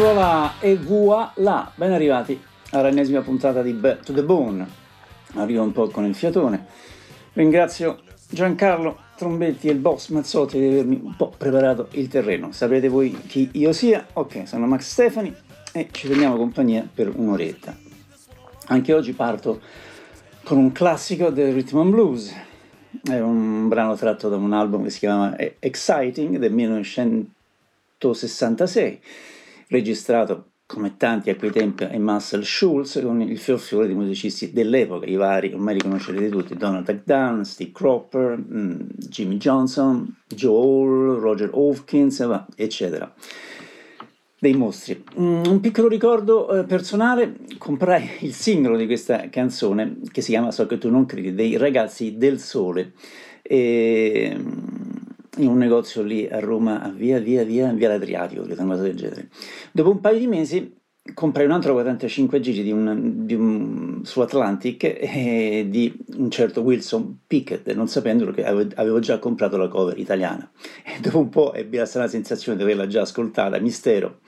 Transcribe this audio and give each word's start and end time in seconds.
Voilà, 0.00 0.54
e 0.60 0.76
voilà, 0.76 1.70
ben 1.74 1.92
arrivati 1.92 2.40
all'ennesima 2.70 3.20
puntata 3.20 3.60
di 3.60 3.74
Back 3.74 4.02
to 4.02 4.14
the 4.14 4.22
Bone. 4.22 4.66
Arrivo 5.34 5.62
un 5.62 5.72
po' 5.72 5.88
con 5.88 6.06
il 6.06 6.14
fiatone. 6.14 6.64
Ringrazio 7.34 8.00
Giancarlo 8.30 8.98
Trombetti 9.14 9.68
e 9.68 9.72
il 9.72 9.78
boss 9.78 10.08
Mazzotti 10.08 10.58
di 10.58 10.68
avermi 10.68 10.98
un 11.04 11.14
po' 11.16 11.34
preparato 11.36 11.88
il 11.90 12.08
terreno. 12.08 12.50
Saprete 12.50 12.88
voi 12.88 13.14
chi 13.26 13.50
io 13.52 13.74
sia? 13.74 14.06
Ok, 14.14 14.48
sono 14.48 14.64
Max 14.64 14.88
Stefani 14.88 15.34
e 15.70 15.88
ci 15.90 16.08
teniamo 16.08 16.38
compagnia 16.38 16.88
per 16.92 17.12
un'oretta. 17.14 17.76
Anche 18.68 18.94
oggi 18.94 19.12
parto 19.12 19.60
con 20.44 20.56
un 20.56 20.72
classico 20.72 21.28
del 21.28 21.52
Rhythm 21.52 21.76
and 21.76 21.90
Blues. 21.90 22.34
È 23.02 23.18
un 23.18 23.68
brano 23.68 23.94
tratto 23.96 24.30
da 24.30 24.36
un 24.36 24.54
album 24.54 24.84
che 24.84 24.90
si 24.90 25.00
chiama 25.00 25.36
Exciting 25.36 26.38
del 26.38 26.54
1966 26.54 29.00
registrato 29.70 30.50
come 30.70 30.96
tanti 30.96 31.30
a 31.30 31.36
quei 31.36 31.50
tempi 31.50 31.82
ai 31.82 31.98
Muscle 31.98 32.44
Schultz 32.44 33.00
con 33.02 33.20
il 33.20 33.38
fior 33.38 33.86
di 33.86 33.94
musicisti 33.94 34.52
dell'epoca, 34.52 35.04
i 35.04 35.16
vari, 35.16 35.52
ormai 35.52 35.74
li 35.74 35.80
conoscerete 35.80 36.28
tutti, 36.28 36.54
Donald 36.54 36.88
McDown, 36.88 37.44
Steve 37.44 37.72
Cropper, 37.72 38.38
mm, 38.38 38.80
Jimmy 38.94 39.36
Johnson, 39.36 40.16
Joe 40.28 40.54
Hall, 40.54 41.18
Roger 41.18 41.50
Hawkins, 41.52 42.24
eccetera. 42.54 43.12
Dei 44.38 44.54
mostri. 44.54 45.02
Mm, 45.18 45.42
un 45.46 45.60
piccolo 45.60 45.88
ricordo 45.88 46.60
eh, 46.60 46.64
personale, 46.64 47.38
comprai 47.58 48.08
il 48.20 48.32
singolo 48.32 48.76
di 48.76 48.86
questa 48.86 49.28
canzone 49.28 49.98
che 50.12 50.20
si 50.20 50.30
chiama 50.30 50.52
So 50.52 50.66
che 50.66 50.78
tu 50.78 50.88
non 50.88 51.04
credi, 51.04 51.34
dei 51.34 51.56
ragazzi 51.56 52.16
del 52.16 52.38
sole. 52.38 52.92
E, 53.42 54.36
in 55.42 55.48
un 55.48 55.58
negozio 55.58 56.02
lì 56.02 56.28
a 56.28 56.40
Roma, 56.40 56.82
a 56.82 56.90
via, 56.90 57.18
via, 57.18 57.44
via, 57.44 57.72
via 57.72 57.88
l'Adriatico, 57.88 58.42
una 58.42 58.64
cosa 58.64 58.82
del 58.82 58.96
genere. 58.96 59.28
Dopo 59.72 59.90
un 59.90 60.00
paio 60.00 60.18
di 60.18 60.26
mesi 60.26 60.78
comprai 61.14 61.44
un 61.44 61.52
altro 61.52 61.72
45 61.72 62.40
giri 62.40 62.62
di 62.62 62.70
un, 62.70 63.26
di 63.26 63.34
un, 63.34 64.00
su 64.04 64.20
Atlantic 64.20 64.84
eh, 64.84 65.66
di 65.68 65.92
un 66.16 66.30
certo 66.30 66.60
Wilson 66.60 67.20
Pickett, 67.26 67.72
non 67.72 67.88
sapendo 67.88 68.30
che 68.30 68.44
avevo 68.44 68.98
già 68.98 69.18
comprato 69.18 69.56
la 69.56 69.68
cover 69.68 69.98
italiana. 69.98 70.50
E 70.84 71.00
dopo 71.00 71.18
un 71.18 71.28
po' 71.28 71.54
ebbi 71.54 71.78
la 71.78 71.86
strana 71.86 72.08
sensazione 72.08 72.56
di 72.56 72.64
averla 72.64 72.86
già 72.86 73.02
ascoltata, 73.02 73.58
mistero. 73.58 74.20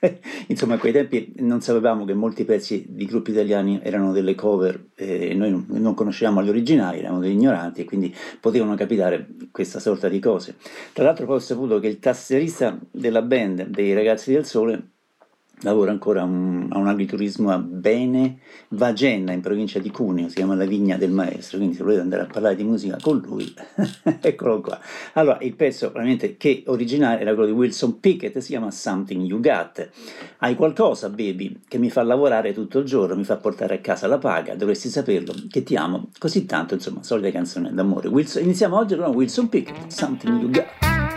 Insomma, 0.48 0.74
a 0.74 0.78
quei 0.78 0.92
tempi 0.92 1.32
non 1.38 1.60
sapevamo 1.60 2.04
che 2.04 2.14
molti 2.14 2.44
pezzi 2.44 2.86
di 2.88 3.04
gruppi 3.04 3.30
italiani 3.30 3.80
erano 3.82 4.12
delle 4.12 4.34
cover 4.34 4.90
e 4.94 5.34
noi 5.34 5.64
non 5.66 5.94
conoscevamo 5.94 6.42
gli 6.42 6.48
originali, 6.48 6.98
eravamo 6.98 7.20
degli 7.20 7.32
ignoranti 7.32 7.80
e 7.80 7.84
quindi 7.84 8.14
potevano 8.40 8.74
capitare 8.74 9.26
questa 9.50 9.80
sorta 9.80 10.08
di 10.08 10.18
cose. 10.18 10.56
Tra 10.92 11.04
l'altro 11.04 11.26
poi 11.26 11.36
ho 11.36 11.40
saputo 11.40 11.78
che 11.80 11.88
il 11.88 11.98
tastierista 11.98 12.78
della 12.90 13.22
band 13.22 13.66
dei 13.66 13.94
Ragazzi 13.94 14.32
del 14.32 14.44
Sole 14.44 14.92
lavora 15.62 15.90
ancora 15.90 16.22
un, 16.22 16.68
a 16.70 16.78
un 16.78 16.86
agriturismo 16.86 17.50
a 17.50 17.58
Bene 17.58 18.38
Vagenna 18.68 19.32
in 19.32 19.40
provincia 19.40 19.78
di 19.78 19.90
Cuneo, 19.90 20.28
si 20.28 20.36
chiama 20.36 20.54
La 20.54 20.66
Vigna 20.66 20.96
del 20.96 21.10
Maestro, 21.10 21.58
quindi 21.58 21.76
se 21.76 21.82
volete 21.82 22.00
andare 22.00 22.22
a 22.22 22.26
parlare 22.26 22.54
di 22.54 22.64
musica 22.64 22.96
con 23.00 23.18
lui, 23.18 23.52
eccolo 24.20 24.60
qua. 24.60 24.78
Allora, 25.14 25.38
il 25.40 25.54
pezzo 25.54 25.90
veramente 25.90 26.36
che 26.36 26.64
originale 26.66 27.20
era 27.20 27.34
quello 27.34 27.46
di 27.46 27.52
Wilson 27.52 28.00
Pickett, 28.00 28.38
si 28.38 28.48
chiama 28.48 28.70
Something 28.70 29.24
You 29.24 29.40
Got. 29.40 29.88
Hai 30.38 30.54
qualcosa, 30.54 31.08
baby, 31.08 31.60
che 31.66 31.78
mi 31.78 31.90
fa 31.90 32.02
lavorare 32.02 32.52
tutto 32.52 32.78
il 32.80 32.84
giorno, 32.84 33.16
mi 33.16 33.24
fa 33.24 33.36
portare 33.36 33.76
a 33.76 33.78
casa 33.78 34.06
la 34.06 34.18
paga, 34.18 34.54
dovresti 34.54 34.88
saperlo, 34.88 35.34
che 35.48 35.62
ti 35.62 35.76
amo 35.76 36.08
così 36.18 36.44
tanto, 36.46 36.74
insomma, 36.74 37.02
solita 37.02 37.30
canzone 37.30 37.72
d'amore. 37.72 38.08
Wilson, 38.08 38.42
iniziamo 38.42 38.76
oggi 38.76 38.96
con 38.96 39.14
Wilson 39.14 39.48
Pickett, 39.48 39.88
Something 39.88 40.40
You 40.40 40.50
Got. 40.50 41.07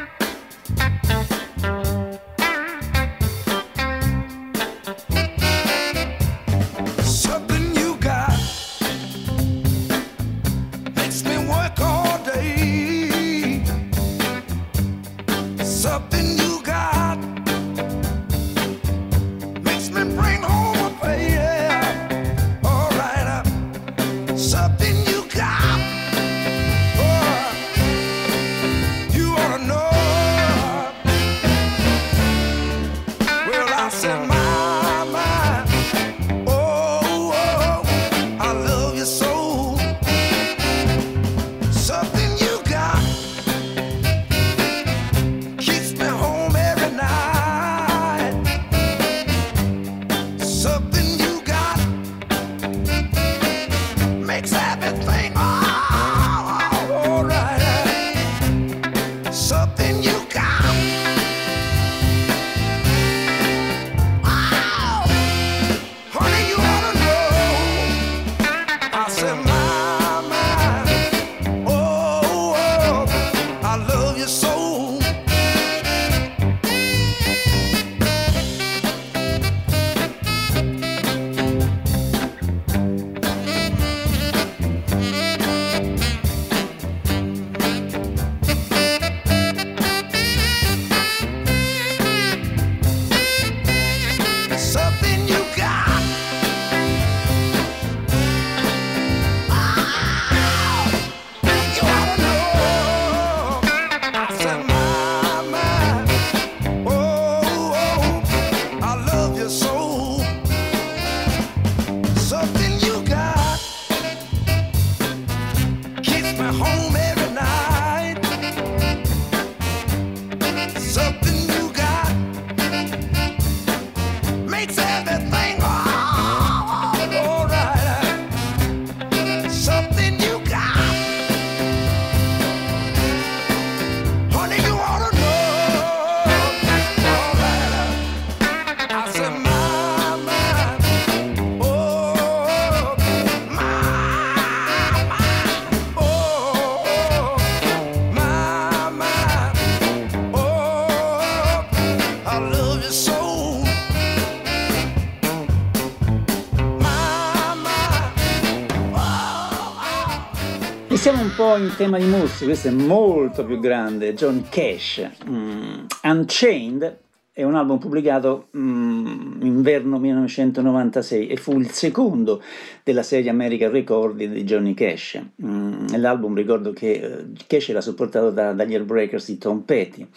Po' 161.42 161.58
in 161.58 161.74
tema 161.76 161.98
di 161.98 162.06
mostri, 162.06 162.46
questo 162.46 162.68
è 162.68 162.72
molto 162.72 163.44
più 163.44 163.60
grande, 163.60 164.14
John 164.14 164.46
Cash, 164.48 165.10
mm, 165.28 165.86
Unchained, 166.04 167.00
è 167.32 167.42
un 167.42 167.56
album 167.56 167.80
pubblicato 167.80 168.50
mm, 168.56 169.42
inverno 169.42 169.98
1996 169.98 171.28
e 171.30 171.38
fu 171.38 171.58
il 171.58 171.72
secondo 171.72 172.44
della 172.84 173.02
serie 173.02 173.32
American 173.32 173.72
Recording 173.72 174.32
di 174.32 174.44
Johnny 174.44 174.76
Cash. 174.76 175.20
Mm, 175.44 175.96
l'album 175.96 176.36
ricordo 176.36 176.74
che 176.74 176.92
eh, 176.92 177.26
Cash 177.48 177.70
era 177.70 177.82
supportato 177.82 178.30
da, 178.30 178.54
dagli 178.54 178.76
Airbreakers 178.76 179.26
di 179.26 179.40
Tom 179.40 179.62
Petty. 179.62 180.08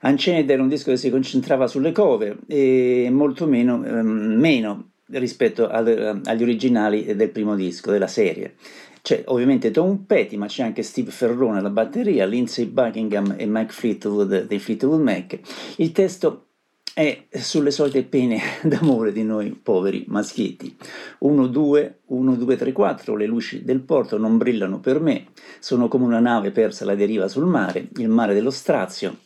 Unchained 0.00 0.48
era 0.48 0.62
un 0.62 0.68
disco 0.68 0.92
che 0.92 0.96
si 0.96 1.10
concentrava 1.10 1.66
sulle 1.66 1.92
cover 1.92 2.38
e 2.46 3.06
molto 3.12 3.46
meno, 3.46 3.84
ehm, 3.84 4.08
meno 4.08 4.92
rispetto 5.10 5.68
al, 5.68 6.22
agli 6.24 6.42
originali 6.42 7.14
del 7.14 7.28
primo 7.28 7.54
disco 7.54 7.90
della 7.90 8.06
serie. 8.06 8.54
C'è 9.02 9.22
ovviamente 9.26 9.70
Tom 9.70 10.04
Petty, 10.04 10.36
ma 10.36 10.46
c'è 10.46 10.62
anche 10.62 10.82
Steve 10.82 11.10
Ferrone 11.10 11.58
alla 11.58 11.70
batteria, 11.70 12.26
Lindsay 12.26 12.66
Buckingham 12.66 13.34
e 13.36 13.46
Mike 13.46 13.72
Fleetwood 13.72 14.46
dei 14.46 14.58
Fleetwood 14.58 15.00
Mac. 15.00 15.38
Il 15.76 15.92
testo 15.92 16.46
è 16.92 17.26
sulle 17.30 17.70
solite 17.70 18.02
pene 18.02 18.40
d'amore 18.62 19.12
di 19.12 19.22
noi 19.22 19.52
poveri 19.52 20.04
maschietti. 20.08 20.76
1, 21.20 21.46
2, 21.46 22.00
1, 22.06 22.34
2, 22.34 22.56
3, 22.56 22.72
4, 22.72 23.16
le 23.16 23.26
luci 23.26 23.64
del 23.64 23.80
porto 23.80 24.18
non 24.18 24.36
brillano 24.36 24.80
per 24.80 25.00
me, 25.00 25.28
sono 25.60 25.88
come 25.88 26.04
una 26.04 26.20
nave 26.20 26.50
persa 26.50 26.84
alla 26.84 26.94
deriva 26.94 27.28
sul 27.28 27.46
mare, 27.46 27.88
il 27.96 28.08
mare 28.08 28.34
dello 28.34 28.50
strazio, 28.50 29.16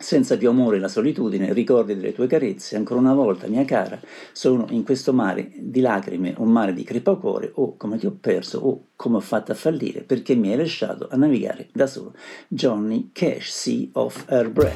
senza 0.00 0.38
più 0.38 0.48
amore 0.48 0.78
la 0.78 0.88
solitudine, 0.88 1.52
ricordi 1.52 1.94
delle 1.94 2.14
tue 2.14 2.26
carezze, 2.26 2.74
ancora 2.74 3.00
una 3.00 3.12
volta, 3.12 3.46
mia 3.48 3.66
cara, 3.66 4.00
sono 4.32 4.64
in 4.70 4.82
questo 4.82 5.12
mare 5.12 5.52
di 5.56 5.80
lacrime, 5.80 6.32
un 6.38 6.50
mare 6.50 6.72
di 6.72 6.82
crepacuore, 6.84 7.52
o 7.56 7.76
come 7.76 7.98
ti 7.98 8.06
ho 8.06 8.16
perso, 8.18 8.58
o 8.60 8.86
come 8.96 9.16
ho 9.16 9.20
fatto 9.20 9.52
a 9.52 9.54
fallire, 9.54 10.00
perché 10.00 10.34
mi 10.34 10.50
hai 10.50 10.56
lasciato 10.56 11.06
a 11.10 11.16
navigare 11.16 11.68
da 11.72 11.86
solo. 11.86 12.14
Johnny 12.48 13.10
Cash, 13.12 13.50
Sea 13.50 13.90
of 13.92 14.24
Airbreak. 14.28 14.74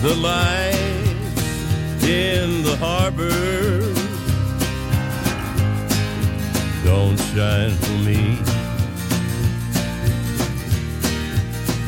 The 0.00 0.14
lights 0.14 2.04
in 2.04 2.62
the 2.62 2.76
harbor 2.80 3.30
don't 6.84 7.18
shine 7.18 7.70
for 7.70 7.98
me. 8.04 8.51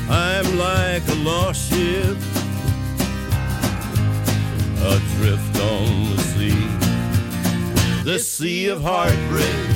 I'm 0.08 0.58
like 0.58 1.06
a 1.08 1.14
lost 1.14 1.70
ship 1.70 2.16
adrift 4.84 5.58
on 5.60 6.14
the 6.14 6.22
sea. 6.22 8.04
The 8.04 8.18
sea 8.18 8.68
of 8.68 8.82
heartbreak, 8.82 9.66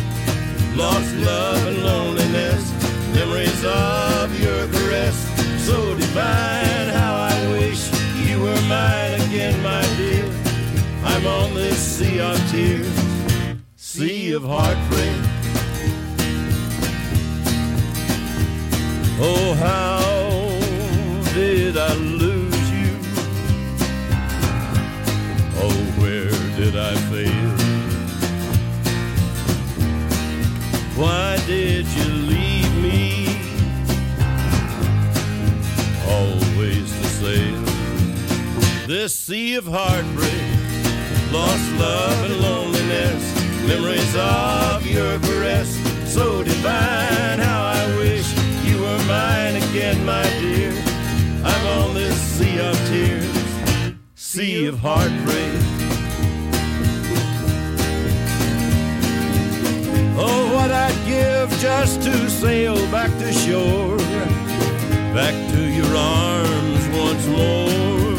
lost 0.76 1.14
love 1.14 1.66
and 1.66 1.82
loneliness, 1.82 2.62
memories 3.14 3.64
of 3.64 4.38
your 4.38 4.68
caress, 4.68 5.16
so 5.66 5.94
divine. 5.96 6.88
How 6.92 7.28
I 7.32 7.48
wish 7.52 7.90
you 8.28 8.38
were 8.42 8.60
mine 8.68 9.20
again, 9.22 9.62
my 9.62 9.82
dear. 9.96 10.26
I'm 11.04 11.26
on 11.26 11.54
this 11.54 11.78
sea 11.78 12.20
of 12.20 12.38
tears, 12.50 12.92
sea 13.76 14.32
of 14.32 14.44
heartbreak. 14.44 15.16
Oh, 19.20 19.54
how 19.54 20.17
I 26.78 26.94
fail? 27.10 27.50
Why 30.96 31.36
did 31.46 31.86
you 31.86 32.04
leave 32.04 32.74
me? 32.82 33.26
Always 36.08 36.90
to 36.90 37.06
sail 37.06 37.68
this 38.88 39.14
sea 39.14 39.54
of 39.56 39.66
heartbreak, 39.66 41.30
lost 41.30 41.72
love 41.78 42.24
and 42.24 42.40
loneliness, 42.40 43.22
memories 43.66 44.16
of 44.16 44.86
your 44.86 45.18
caress, 45.20 45.68
so 46.10 46.42
divine. 46.42 47.38
How 47.38 47.64
I 47.66 47.96
wish 47.98 48.26
you 48.64 48.80
were 48.80 49.04
mine 49.04 49.56
again, 49.56 50.02
my 50.06 50.22
dear. 50.40 50.72
I'm 51.44 51.66
on 51.82 51.94
this 51.94 52.18
sea 52.18 52.58
of 52.60 52.76
tears, 52.88 53.94
sea 54.14 54.64
of 54.66 54.78
heartbreak. 54.78 55.67
Oh, 60.20 60.52
what 60.52 60.72
I'd 60.72 61.06
give 61.06 61.48
just 61.60 62.02
to 62.02 62.28
sail 62.28 62.74
back 62.90 63.10
to 63.18 63.32
shore, 63.32 63.96
back 65.14 65.34
to 65.52 65.60
your 65.62 65.96
arms 65.96 66.88
once 66.88 67.24
more. 67.28 68.16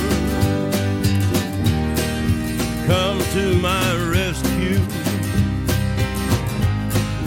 Come 2.88 3.20
to 3.34 3.54
my 3.60 3.96
rescue. 4.10 4.80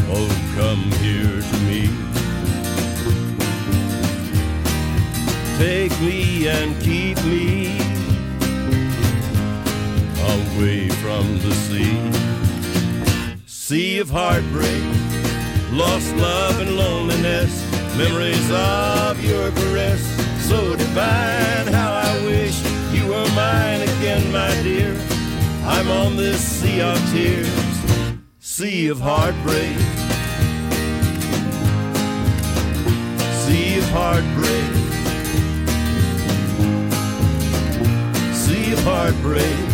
Oh, 0.09 0.31
come 0.57 0.91
here 1.03 1.43
to 1.43 1.57
me. 1.69 1.91
Take 5.59 5.93
me 6.01 6.49
and 6.49 6.81
keep 6.81 7.23
me 7.25 7.79
away 10.33 10.89
from 10.89 11.39
the 11.41 11.53
sea. 11.53 12.12
Sea 13.73 14.01
of 14.01 14.11
heartbreak, 14.11 14.85
lost 15.71 16.15
love 16.17 16.61
and 16.61 16.77
loneliness, 16.77 17.51
memories 17.97 18.51
of 18.51 19.25
your 19.25 19.51
caress, 19.51 20.03
so 20.47 20.77
divine. 20.77 21.73
How 21.73 21.91
I 21.91 22.23
wish 22.27 22.63
you 22.93 23.07
were 23.07 23.27
mine 23.35 23.81
again, 23.81 24.31
my 24.31 24.53
dear. 24.63 24.95
I'm 25.65 25.91
on 25.91 26.19
this 26.19 26.39
sea 26.39 26.83
of 26.83 26.99
tears, 27.13 27.49
sea 28.41 28.89
of 28.89 29.01
heartbreak. 29.01 29.79
Sea 33.47 33.79
of 33.79 33.89
heartbreak. 33.89 34.73
Sea 38.35 38.73
of 38.75 38.85
heartbreak. 38.85 39.72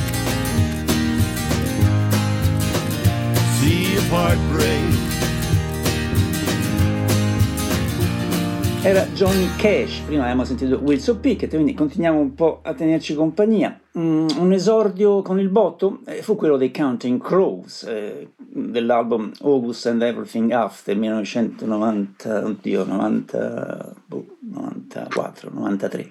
Era 8.83 9.07
Johnny 9.13 9.49
Cash, 9.57 10.01
prima 10.07 10.23
abbiamo 10.23 10.45
sentito 10.45 10.79
Wilson 10.79 11.19
Pickett, 11.21 11.53
quindi 11.53 11.75
continuiamo 11.75 12.19
un 12.19 12.35
po' 12.35 12.61
a 12.63 12.75
tenerci 12.75 13.15
compagnia. 13.15 13.79
Mm, 13.99 14.29
un 14.39 14.53
esordio 14.53 15.21
con 15.23 15.41
il 15.41 15.49
botto 15.49 16.01
eh, 16.07 16.23
fu 16.23 16.37
quello 16.37 16.57
dei 16.57 16.71
Counting 16.71 17.21
Crows, 17.21 17.83
eh, 17.83 18.29
dell'album 18.39 19.33
August 19.41 19.87
and 19.87 20.01
Everything 20.01 20.53
After 20.53 20.97
1990, 20.97 22.45
oddio, 22.45 22.85
90, 22.85 23.95
boh, 24.07 24.27
94, 24.41 25.51
93. 25.53 26.09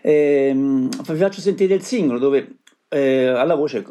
Eh, 0.00 0.52
vi 0.54 1.16
faccio 1.16 1.40
sentire 1.40 1.74
il 1.74 1.82
singolo 1.82 2.20
dove 2.20 2.58
eh, 2.88 3.26
alla 3.26 3.54
voce 3.54 3.84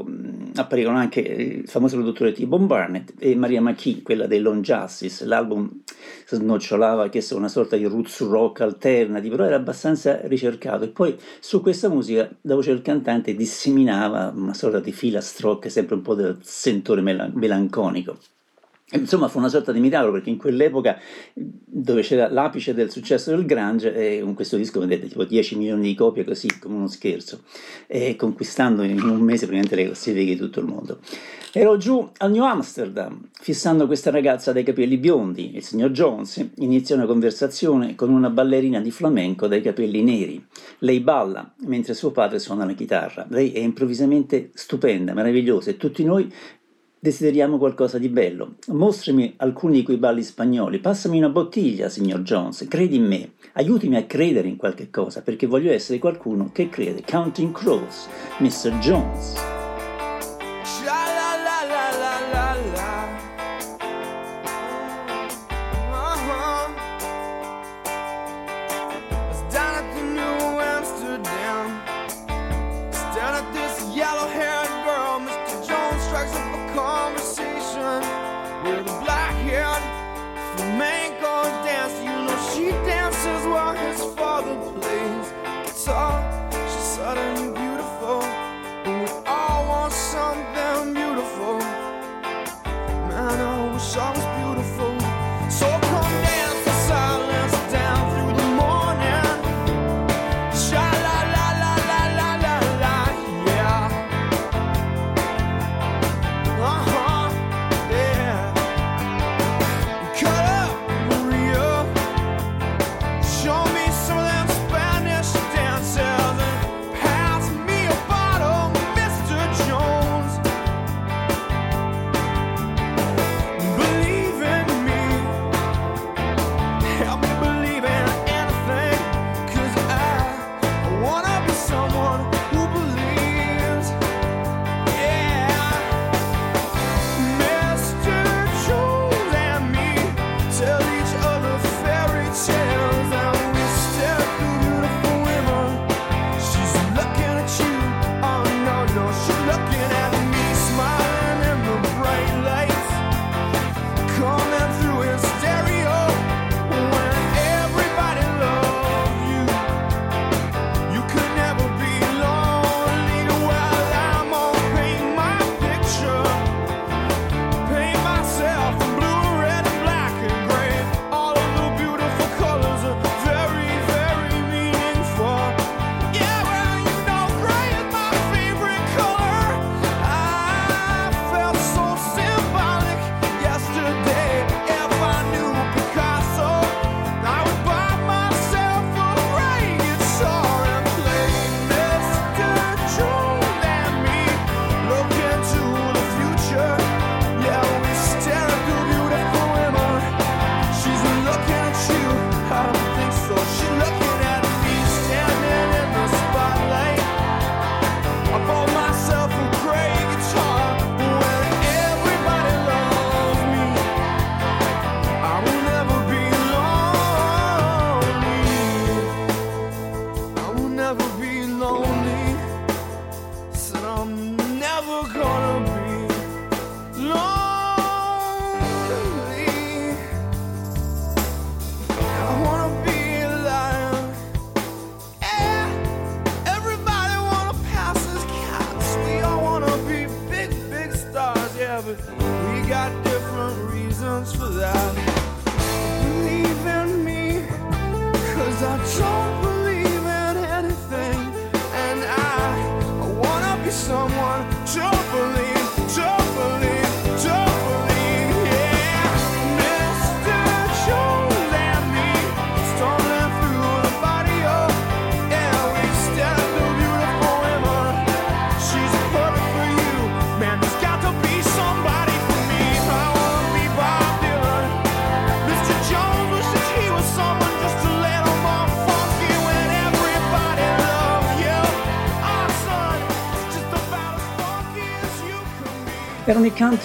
apparirono 0.56 0.98
anche 0.98 1.20
il 1.20 1.68
famoso 1.68 1.98
produttore 1.98 2.32
T-Bone 2.32 2.66
Barnett 2.66 3.14
e 3.20 3.36
Maria 3.36 3.62
McKee, 3.62 4.02
quella 4.02 4.26
dei 4.26 4.40
Long 4.40 4.64
Justice. 4.64 5.26
L'album 5.26 5.82
snocciolava 6.28 7.10
che 7.10 7.26
una 7.32 7.50
sorta 7.50 7.76
di 7.76 7.86
roots 7.86 8.22
rock 8.22 8.62
alternati, 8.62 9.30
però 9.30 9.44
era 9.44 9.58
abbastanza 9.58 10.22
ricercato. 10.28 10.86
E 10.86 10.90
poi 10.90 11.18
su 11.40 11.62
questa 11.62 11.90
musica 11.90 12.30
la 12.42 12.56
voce 12.56 12.72
del 12.72 12.82
cantante 12.82 13.36
disseminava 13.36 14.32
una 14.34 14.54
sorta 14.54 14.80
di 14.80 14.92
filastrocche, 14.92 15.70
sempre 15.70 15.96
un 15.96 16.02
po' 16.02 16.16
del 16.16 16.38
sentore 16.42 17.02
melanconico. 17.02 18.18
Insomma, 18.92 19.28
fu 19.28 19.40
una 19.40 19.50
sorta 19.50 19.72
di 19.72 19.80
miracolo 19.80 20.12
perché 20.12 20.30
in 20.30 20.38
quell'epoca, 20.38 21.00
dove 21.34 22.02
c'era 22.04 22.30
l'apice 22.30 22.76
del 22.76 22.92
successo 22.92 23.32
del 23.32 23.46
Grange, 23.46 23.94
e 23.96 24.22
con 24.22 24.36
questo 24.36 24.58
disco 24.58 24.80
vendette 24.80 25.08
tipo 25.08 25.24
10 25.24 25.58
milioni 25.58 25.82
di 25.82 25.96
copie, 25.96 26.24
così 26.24 26.48
come 26.60 26.76
uno 26.76 26.88
scherzo, 26.88 27.42
e 27.88 28.16
conquistando 28.16 28.84
in 28.84 29.02
un 29.02 29.22
mese 29.22 29.48
praticamente 29.48 29.76
le 29.76 29.86
classifiche 29.86 30.34
di 30.34 30.38
tutto 30.38 30.60
il 30.60 30.68
mondo. 30.68 31.00
Ero 31.52 31.78
giù 31.78 32.08
al 32.18 32.32
New 32.32 32.44
Amsterdam, 32.44 33.30
fissando 33.32 33.88
questa 33.88 34.12
ragazza 34.12 34.52
dai 34.52 34.64
capelli 34.64 34.98
biondi, 34.98 35.56
il 35.56 35.64
signor 35.64 35.90
Jones, 35.92 36.46
inizia 36.58 36.96
una 36.96 37.06
conversazione 37.06 37.96
con 37.96 38.12
una 38.12 38.30
ballerina 38.30 38.82
di 38.82 38.92
flamenco 38.92 39.48
dai 39.48 39.62
capelli 39.62 40.04
neri. 40.04 40.46
Lei 40.80 41.00
balla 41.00 41.54
mentre 41.66 41.94
suo 41.94 42.12
padre 42.12 42.40
suona 42.40 42.66
la 42.66 42.74
chitarra. 42.74 43.26
Lei 43.30 43.54
è 43.54 43.60
improvvisamente 43.60 44.52
stupenda, 44.54 45.14
meravigliosa 45.14 45.70
e 45.70 45.78
tutti 45.78 46.04
noi 46.04 46.30
Desideriamo 47.06 47.60
qualcosa 47.60 48.00
di 48.00 48.10
bello. 48.10 48.56
Mostrami 48.70 49.36
alcuni 49.38 49.76
di 49.76 49.84
quei 49.84 49.98
balli 49.98 50.24
spagnoli. 50.24 50.80
Passami 50.80 51.20
una 51.20 51.30
bottiglia, 51.30 51.88
signor 51.88 52.22
Jones. 52.22 52.66
Credi 52.68 52.96
in 52.96 53.06
me. 53.06 53.34
Aiutami 53.54 53.96
a 53.98 54.06
credere 54.06 54.48
in 54.48 54.56
qualche 54.56 54.90
cosa, 54.90 55.22
perché 55.22 55.46
voglio 55.46 55.72
essere 55.72 56.00
qualcuno 56.00 56.50
che 56.52 56.68
crede. 56.68 57.04
Counting 57.06 57.52
Crows, 57.52 58.08
Mr. 58.40 58.80
Jones. 58.80 59.65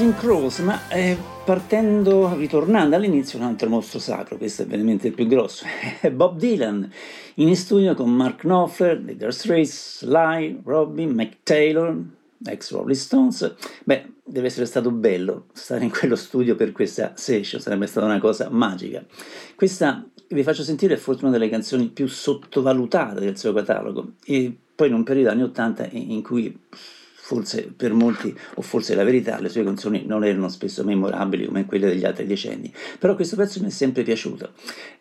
Counting 0.00 0.19
Crows, 0.19 0.61
ma 0.61 0.88
eh, 0.88 1.14
partendo, 1.45 2.35
ritornando 2.35 2.97
all'inizio, 2.97 3.38
un 3.38 3.45
altro 3.45 3.69
mostro 3.69 3.99
sacro, 3.99 4.38
questo 4.38 4.62
è 4.62 4.64
veramente 4.66 5.09
il 5.09 5.12
più 5.12 5.26
grosso, 5.26 5.66
è 6.00 6.11
Bob 6.11 6.38
Dylan, 6.38 6.90
in 7.35 7.54
studio 7.54 7.95
con 7.95 8.11
Mark 8.11 8.38
Knopfler, 8.38 9.02
The 9.04 9.14
Dire 9.14 9.30
Straits, 9.30 9.99
Sly, 9.99 10.62
Robin, 10.64 11.11
Mike 11.11 11.40
Taylor, 11.42 11.95
ex 12.47 12.73
Rolling 12.73 12.97
Stones. 12.97 13.54
Beh, 13.85 14.12
deve 14.25 14.47
essere 14.47 14.64
stato 14.64 14.90
bello 14.90 15.49
stare 15.52 15.85
in 15.85 15.90
quello 15.90 16.16
studio 16.16 16.54
per 16.54 16.73
questa 16.73 17.12
session, 17.16 17.61
sarebbe 17.61 17.85
stata 17.85 18.07
una 18.07 18.21
cosa 18.21 18.49
magica. 18.49 19.04
Questa, 19.54 20.02
vi 20.28 20.42
faccio 20.42 20.62
sentire, 20.62 20.95
è 20.95 20.97
forse 20.97 21.25
una 21.25 21.33
delle 21.33 21.50
canzoni 21.50 21.88
più 21.88 22.07
sottovalutate 22.07 23.21
del 23.21 23.37
suo 23.37 23.52
catalogo, 23.52 24.12
e 24.25 24.50
poi 24.75 24.88
in 24.88 24.95
un 24.95 25.02
periodo 25.02 25.28
anni 25.28 25.42
80 25.42 25.88
in 25.90 26.23
cui 26.23 26.59
forse 27.31 27.73
per 27.77 27.93
molti, 27.93 28.37
o 28.57 28.61
forse 28.61 28.97
la 28.97 29.05
verità, 29.05 29.39
le 29.39 29.49
sue 29.49 29.63
canzoni 29.63 30.03
non 30.05 30.25
erano 30.25 30.49
spesso 30.49 30.83
memorabili 30.83 31.47
come 31.47 31.65
quelle 31.65 31.87
degli 31.87 32.05
altri 32.05 32.27
decenni, 32.27 32.73
però 32.99 33.15
questo 33.15 33.37
pezzo 33.37 33.61
mi 33.61 33.69
è 33.69 33.71
sempre 33.71 34.03
piaciuto. 34.03 34.51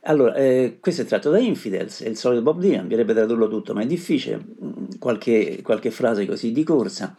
Allora, 0.02 0.36
eh, 0.36 0.78
questo 0.80 1.02
è 1.02 1.06
tratto 1.06 1.32
da 1.32 1.40
Infidels, 1.40 2.04
è 2.04 2.08
il 2.08 2.18
solito 2.18 2.44
Bob 2.44 2.60
Dylan, 2.60 2.84
bisognerebbe 2.84 3.16
tradurlo 3.16 3.48
tutto, 3.48 3.74
ma 3.74 3.82
è 3.82 3.88
difficile, 3.88 4.38
mm, 4.38 4.86
qualche, 5.00 5.62
qualche 5.64 5.90
frase 5.90 6.28
così 6.28 6.52
di 6.52 6.64
corsa. 6.64 7.18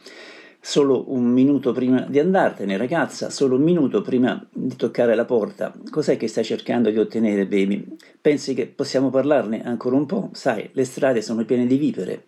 Solo 0.62 1.10
un 1.12 1.24
minuto 1.24 1.72
prima 1.72 2.06
di 2.08 2.20
andartene, 2.20 2.76
ragazza, 2.76 3.30
solo 3.30 3.56
un 3.56 3.62
minuto 3.62 4.02
prima 4.02 4.46
di 4.52 4.76
toccare 4.76 5.16
la 5.16 5.24
porta. 5.24 5.74
Cos'è 5.90 6.16
che 6.16 6.28
stai 6.28 6.44
cercando 6.44 6.88
di 6.88 6.98
ottenere, 6.98 7.46
baby? 7.46 7.84
Pensi 8.20 8.54
che 8.54 8.66
possiamo 8.66 9.10
parlarne 9.10 9.64
ancora 9.64 9.96
un 9.96 10.06
po'? 10.06 10.28
Sai, 10.34 10.68
le 10.72 10.84
strade 10.84 11.20
sono 11.20 11.44
piene 11.44 11.66
di 11.66 11.78
vipere 11.78 12.26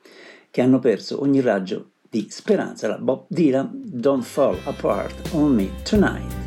che 0.50 0.62
hanno 0.62 0.80
perso 0.80 1.20
ogni 1.20 1.40
raggio 1.40 1.90
di 2.12 2.26
Speranza, 2.28 2.88
la 2.88 2.98
Bob 2.98 3.24
Dylan, 3.26 3.70
Don't 3.72 4.22
Fall 4.22 4.58
Apart 4.64 5.30
on 5.32 5.54
Me 5.54 5.70
Tonight. 5.82 6.40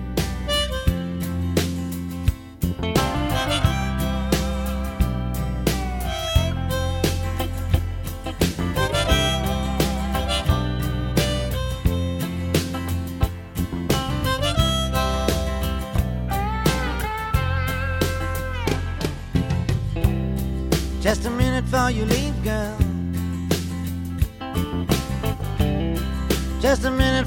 You 21.89 22.05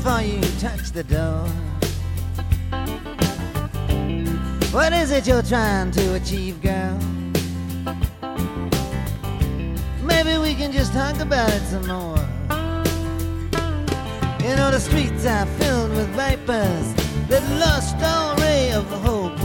before 0.08 0.22
you 0.22 0.40
touch 0.58 0.90
the 0.92 1.04
door. 1.04 1.44
What 4.72 4.94
is 4.94 5.10
it 5.10 5.26
you're 5.26 5.42
trying 5.42 5.90
to 5.90 6.14
achieve, 6.14 6.62
girl? 6.62 6.98
Maybe 10.02 10.38
we 10.38 10.54
can 10.54 10.72
just 10.72 10.94
talk 10.94 11.20
about 11.20 11.50
it 11.50 11.60
some 11.72 11.86
more. 11.86 12.24
You 14.40 14.56
know, 14.56 14.70
the 14.70 14.80
streets 14.80 15.26
are 15.26 15.44
filled 15.58 15.90
with 15.90 16.08
vipers 16.16 16.86
that 17.28 17.44
lost 17.60 17.96
all 18.02 18.34
ray 18.36 18.72
of 18.72 18.86
hope. 19.04 19.38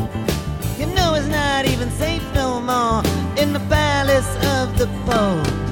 You 0.79 0.85
know, 0.95 1.15
it's 1.15 1.27
not 1.27 1.65
even 1.65 1.91
safe 1.91 2.23
no 2.33 2.61
more 2.61 3.03
in 3.37 3.51
the 3.51 3.63
palace 3.69 4.33
of 4.55 4.77
the 4.77 4.87
Pope. 5.05 5.62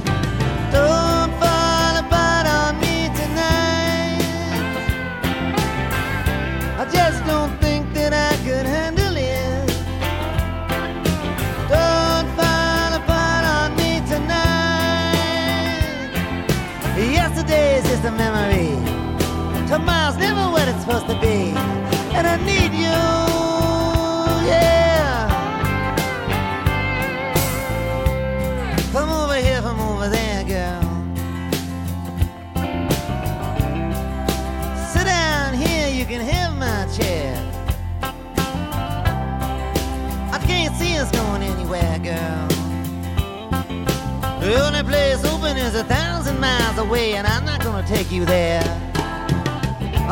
Miles 46.51 46.77
away, 46.77 47.07
and 47.17 47.25
I'm 47.33 47.45
not 47.45 47.59
gonna 47.63 47.87
take 47.95 48.09
you 48.11 48.23
there. 48.25 48.65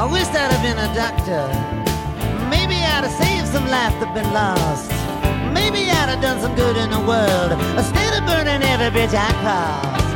I 0.02 0.06
wish 0.16 0.28
I'd 0.42 0.52
have 0.56 0.64
been 0.68 0.80
a 0.88 0.92
doctor. 1.04 1.44
Maybe 2.56 2.78
I'd 2.94 3.04
have 3.08 3.18
saved 3.24 3.48
some 3.56 3.68
life 3.78 3.96
that 4.00 4.10
been 4.18 4.32
lost. 4.42 4.92
Maybe 5.60 5.82
I'd 5.98 6.10
have 6.14 6.22
done 6.28 6.40
some 6.46 6.56
good 6.62 6.78
in 6.84 6.90
the 6.98 7.04
world 7.12 7.52
instead 7.80 8.12
of 8.18 8.22
burning 8.30 8.62
every 8.74 8.92
bitch 8.98 9.16
I 9.28 9.32
crossed. 9.44 10.12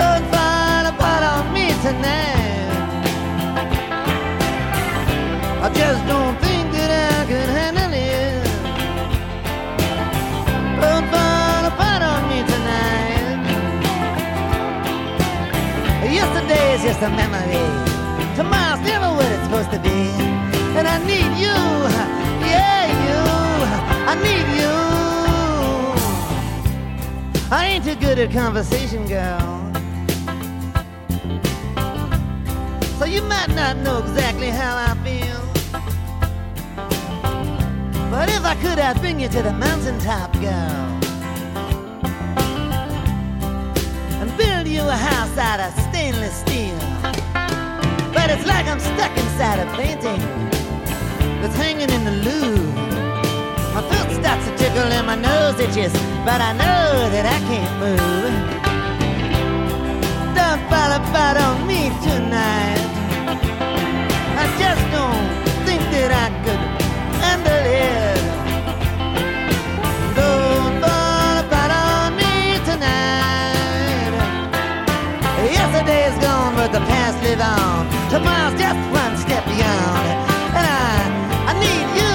Don't 0.00 0.26
fall 0.32 0.84
apart 0.92 1.22
on 1.32 1.44
me 1.56 1.66
tonight. 1.86 2.56
I 5.64 5.68
just 5.80 6.02
don't 6.12 6.47
is 16.78 16.84
just 16.84 17.02
a 17.02 17.08
memory. 17.10 17.64
Tomorrow's 18.36 18.80
never 18.80 19.08
what 19.16 19.26
it's 19.32 19.44
supposed 19.44 19.70
to 19.72 19.78
be. 19.80 20.10
And 20.78 20.86
I 20.86 20.98
need 21.06 21.30
you. 21.44 21.58
Yeah, 22.46 22.86
you. 23.06 23.20
I 24.10 24.14
need 24.26 24.46
you. 24.60 24.74
I 27.50 27.66
ain't 27.66 27.84
too 27.84 27.96
good 27.96 28.18
at 28.18 28.30
conversation, 28.30 29.06
girl. 29.06 29.72
So 32.98 33.04
you 33.04 33.22
might 33.22 33.50
not 33.54 33.76
know 33.78 33.98
exactly 33.98 34.50
how 34.50 34.76
I 34.76 34.94
feel. 35.04 35.38
But 38.10 38.28
if 38.28 38.44
I 38.44 38.54
could, 38.62 38.78
I'd 38.78 39.00
bring 39.00 39.20
you 39.20 39.28
to 39.28 39.42
the 39.42 39.52
mountaintop, 39.52 40.32
girl. 40.34 41.07
You 44.78 44.88
a 44.88 44.96
house 44.96 45.36
out 45.36 45.58
of 45.58 45.72
stainless 45.88 46.36
steel. 46.44 46.78
But 48.16 48.30
it's 48.30 48.46
like 48.46 48.66
I'm 48.66 48.78
stuck 48.78 49.12
inside 49.22 49.58
a 49.58 49.66
painting 49.76 50.20
that's 51.40 51.56
hanging 51.56 51.90
in 51.90 52.02
the 52.04 52.14
Louvre. 52.24 52.72
My 53.74 53.82
foot 53.88 54.08
starts 54.20 54.44
to 54.46 54.52
tickle 54.56 54.88
and 54.98 55.06
my 55.06 55.16
nose 55.16 55.58
itches, 55.58 55.92
but 56.28 56.40
I 56.48 56.52
know 56.62 57.10
that 57.14 57.26
I 57.36 57.38
can't 57.50 57.74
move. 57.84 58.34
Don't 60.38 60.62
fall 60.70 60.90
apart 61.00 61.36
on 61.46 61.66
me 61.66 61.90
tonight. 62.06 62.77
Past 76.88 77.16
live 77.22 77.40
on. 77.40 77.84
Tomorrow's 78.10 78.56
just 78.58 78.80
one 78.90 79.14
step 79.16 79.44
beyond. 79.44 80.06
And 80.56 80.64
I, 80.64 81.50
I 81.50 81.52
need 81.60 81.86
you. 82.00 82.14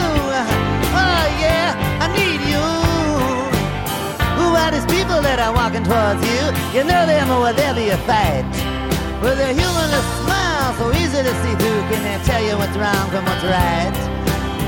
Oh 0.97 1.25
yeah, 1.39 1.77
I 2.03 2.07
need 2.17 2.41
you. 2.51 2.65
Who 4.39 4.47
are 4.57 4.71
these 4.73 4.89
people 4.89 5.21
that 5.21 5.39
are 5.39 5.53
walking 5.53 5.85
towards 5.85 6.21
you? 6.25 6.41
You 6.75 6.83
know 6.83 7.05
them 7.05 7.29
or 7.31 7.53
there 7.53 7.73
be 7.73 7.89
a 7.89 7.99
fight? 8.09 8.49
With 9.21 9.39
a 9.39 9.53
humorless 9.55 10.07
smile 10.25 10.73
so 10.75 10.91
easy 10.91 11.21
to 11.23 11.33
see 11.41 11.55
through, 11.55 11.81
can 11.87 12.01
they 12.03 12.17
tell 12.25 12.43
you 12.43 12.57
what's 12.57 12.75
wrong 12.75 13.05
from 13.13 13.23
what's 13.23 13.45
right? 13.45 13.95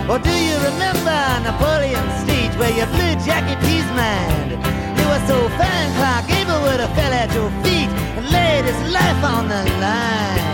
Or 0.08 0.20
do 0.20 0.30
you 0.32 0.56
remember 0.70 1.18
Napoleon's 1.44 2.16
speech 2.22 2.54
where 2.62 2.72
you 2.72 2.86
blew 2.94 3.14
Jackie 3.26 3.58
P's 3.66 3.90
mind? 3.98 4.54
Were 5.26 5.32
so 5.32 5.50
fine, 5.50 5.92
Clark 5.96 6.28
Gable 6.28 6.62
would 6.62 6.80
have 6.80 6.94
fell 6.96 7.14
at 7.14 7.34
your 7.34 7.50
feet 7.64 7.90
and 8.18 8.30
laid 8.32 8.66
his 8.66 8.94
life 8.94 9.24
on 9.24 9.48
the 9.48 9.64
line. 9.82 10.46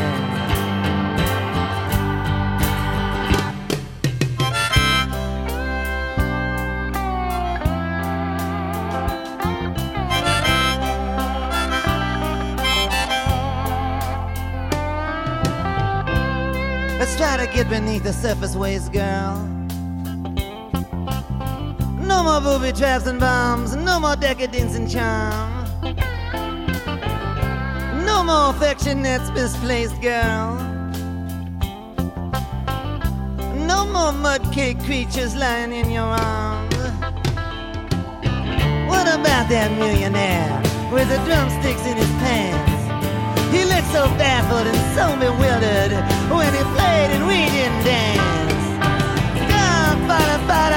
Let's 16.97 17.17
try 17.17 17.37
to 17.37 17.47
get 17.53 17.69
beneath 17.69 18.03
the 18.03 18.13
surface 18.13 18.55
waves, 18.55 18.87
girl. 18.89 19.60
No 22.21 22.39
more 22.39 22.59
booby 22.59 22.71
traps 22.71 23.07
and 23.07 23.19
bombs, 23.19 23.75
no 23.75 23.99
more 23.99 24.15
decadence 24.15 24.75
and 24.75 24.87
charm. 24.87 25.65
No 28.05 28.23
more 28.23 28.51
affection 28.51 29.01
that's 29.01 29.31
misplaced, 29.31 29.99
girl. 30.03 30.53
No 33.55 33.87
more 33.87 34.11
mud 34.11 34.43
cake 34.53 34.79
creatures 34.81 35.35
lying 35.35 35.73
in 35.73 35.89
your 35.89 36.03
arms. 36.03 36.75
What 38.85 39.07
about 39.07 39.49
that 39.49 39.71
millionaire 39.79 40.61
with 40.93 41.09
the 41.09 41.17
drumsticks 41.25 41.83
in 41.87 41.97
his 41.97 42.11
pants? 42.21 43.51
He 43.51 43.65
looked 43.65 43.87
so 43.87 44.05
baffled 44.21 44.67
and 44.67 44.81
so 44.93 45.05
bewildered 45.17 45.93
when 46.29 46.53
he 46.53 46.63
played 46.77 47.09
and 47.17 47.25
we 47.25 47.49
didn't 47.49 47.83
dance. 47.83 48.63
Don't 49.49 50.07
fall 50.07 50.45
apart 50.45 50.71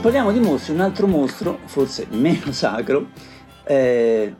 parliamo 0.00 0.32
di 0.32 0.40
mostri, 0.40 0.72
un 0.72 0.80
altro 0.80 1.06
mostro, 1.06 1.58
forse 1.66 2.06
meno 2.10 2.52
sacro, 2.52 3.08
è 3.62 4.32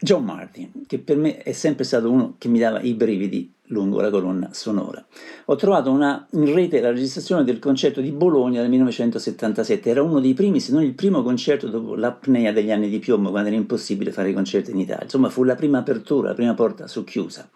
John 0.00 0.24
Martin, 0.24 0.86
che 0.86 0.98
per 0.98 1.18
me 1.18 1.36
è 1.36 1.52
sempre 1.52 1.84
stato 1.84 2.10
uno 2.10 2.36
che 2.38 2.48
mi 2.48 2.58
dava 2.58 2.80
i 2.80 2.94
brividi 2.94 3.52
lungo 3.66 4.00
la 4.00 4.08
colonna 4.08 4.48
sonora. 4.52 5.04
Ho 5.46 5.56
trovato 5.56 5.90
una, 5.90 6.26
in 6.32 6.52
rete 6.52 6.80
la 6.80 6.90
registrazione 6.90 7.44
del 7.44 7.58
concerto 7.58 8.00
di 8.00 8.10
Bologna 8.10 8.62
del 8.62 8.70
1977, 8.70 9.90
era 9.90 10.02
uno 10.02 10.18
dei 10.18 10.32
primi, 10.32 10.60
se 10.60 10.72
non 10.72 10.82
il 10.82 10.94
primo 10.94 11.22
concerto 11.22 11.68
dopo 11.68 11.94
l'apnea 11.94 12.52
degli 12.52 12.70
anni 12.70 12.88
di 12.88 12.98
piombo, 13.00 13.30
quando 13.30 13.50
era 13.50 13.58
impossibile 13.58 14.12
fare 14.12 14.30
i 14.30 14.34
concerti 14.34 14.70
in 14.70 14.78
Italia. 14.78 15.04
Insomma, 15.04 15.28
fu 15.28 15.44
la 15.44 15.54
prima 15.54 15.78
apertura, 15.78 16.28
la 16.28 16.34
prima 16.34 16.54
porta 16.54 16.86
socchiusa. 16.86 17.50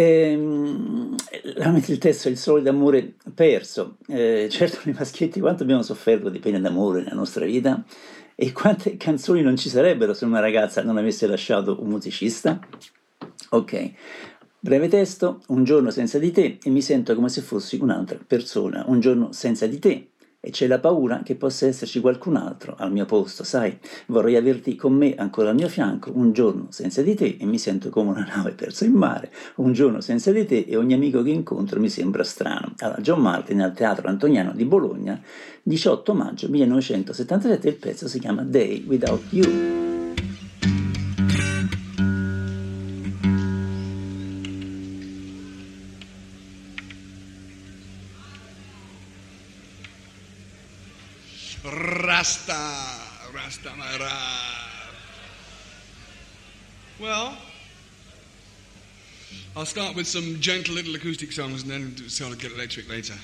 Ehm, 0.00 1.14
veramente 1.54 1.92
il 1.92 1.98
testo 1.98 2.28
è 2.28 2.30
il 2.30 2.38
sole 2.38 2.62
d'amore 2.62 3.16
perso. 3.34 3.98
Eh, 4.08 4.48
certo, 4.50 4.78
noi 4.88 4.94
maschietti 4.98 5.40
quanto 5.40 5.62
abbiamo 5.62 5.82
sofferto 5.82 6.30
di 6.30 6.38
pene 6.38 6.58
d'amore 6.58 7.02
nella 7.02 7.14
nostra 7.14 7.44
vita 7.44 7.84
e 8.34 8.52
quante 8.52 8.96
canzoni 8.96 9.42
non 9.42 9.56
ci 9.56 9.68
sarebbero 9.68 10.14
se 10.14 10.24
una 10.24 10.40
ragazza 10.40 10.82
non 10.82 10.96
avesse 10.96 11.26
lasciato 11.26 11.82
un 11.82 11.88
musicista? 11.88 12.58
Ok, 13.50 13.90
breve 14.58 14.88
testo, 14.88 15.42
un 15.48 15.64
giorno 15.64 15.90
senza 15.90 16.18
di 16.18 16.30
te 16.30 16.58
e 16.62 16.70
mi 16.70 16.80
sento 16.80 17.14
come 17.14 17.28
se 17.28 17.42
fossi 17.42 17.76
un'altra 17.78 18.18
persona, 18.26 18.84
un 18.86 19.00
giorno 19.00 19.32
senza 19.32 19.66
di 19.66 19.78
te 19.78 20.09
e 20.40 20.50
c'è 20.50 20.66
la 20.66 20.78
paura 20.78 21.20
che 21.22 21.36
possa 21.36 21.66
esserci 21.66 22.00
qualcun 22.00 22.36
altro 22.36 22.74
al 22.78 22.90
mio 22.90 23.04
posto, 23.04 23.44
sai? 23.44 23.78
Vorrei 24.06 24.36
averti 24.36 24.74
con 24.74 24.94
me 24.94 25.14
ancora 25.14 25.50
al 25.50 25.54
mio 25.54 25.68
fianco 25.68 26.10
un 26.14 26.32
giorno 26.32 26.68
senza 26.70 27.02
di 27.02 27.14
te 27.14 27.36
e 27.38 27.44
mi 27.44 27.58
sento 27.58 27.90
come 27.90 28.10
una 28.10 28.24
nave 28.24 28.52
persa 28.52 28.86
in 28.86 28.92
mare, 28.92 29.30
un 29.56 29.72
giorno 29.72 30.00
senza 30.00 30.32
di 30.32 30.46
te 30.46 30.64
e 30.66 30.76
ogni 30.76 30.94
amico 30.94 31.22
che 31.22 31.30
incontro 31.30 31.78
mi 31.78 31.90
sembra 31.90 32.24
strano. 32.24 32.72
Alla 32.78 32.98
John 33.00 33.20
Martin 33.20 33.60
al 33.60 33.74
Teatro 33.74 34.08
Antoniano 34.08 34.52
di 34.52 34.64
Bologna, 34.64 35.20
18 35.62 36.14
maggio 36.14 36.48
1977, 36.48 37.68
il 37.68 37.76
pezzo 37.76 38.08
si 38.08 38.18
chiama 38.18 38.42
Day 38.42 38.84
Without 38.86 39.22
You. 39.30 39.89
Rasta, 52.20 52.52
Rasta 53.32 53.70
Mara. 53.78 54.12
Well, 57.00 57.34
I'll 59.56 59.64
start 59.64 59.96
with 59.96 60.06
some 60.06 60.38
gentle 60.38 60.74
little 60.74 60.94
acoustic 60.94 61.32
songs 61.32 61.62
and 61.62 61.70
then 61.70 62.10
of 62.34 62.38
get 62.38 62.52
electric 62.52 62.90
later. 62.90 63.14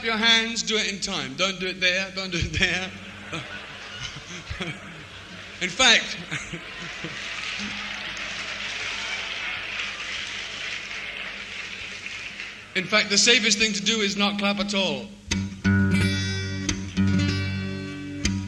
Clap 0.00 0.04
your 0.04 0.16
hands, 0.16 0.62
do 0.62 0.76
it 0.76 0.90
in 0.90 0.98
time. 1.00 1.34
Don't 1.34 1.60
do 1.60 1.66
it 1.66 1.78
there, 1.80 2.10
don't 2.14 2.30
do 2.30 2.38
it 2.38 2.52
there. 2.58 2.90
in 5.60 5.68
fact, 5.68 6.16
in 12.76 12.84
fact, 12.84 13.10
the 13.10 13.18
safest 13.18 13.58
thing 13.58 13.74
to 13.74 13.82
do 13.82 14.00
is 14.00 14.16
not 14.16 14.38
clap 14.38 14.58
at 14.58 14.74
all. 14.74 15.06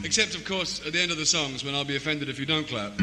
Except, 0.03 0.35
of 0.35 0.43
course, 0.45 0.85
at 0.85 0.93
the 0.93 0.99
end 0.99 1.11
of 1.11 1.17
the 1.17 1.25
songs 1.25 1.63
when 1.63 1.75
I'll 1.75 1.85
be 1.85 1.95
offended 1.95 2.29
if 2.29 2.39
you 2.39 2.45
don't 2.45 2.67
clap. 2.67 2.93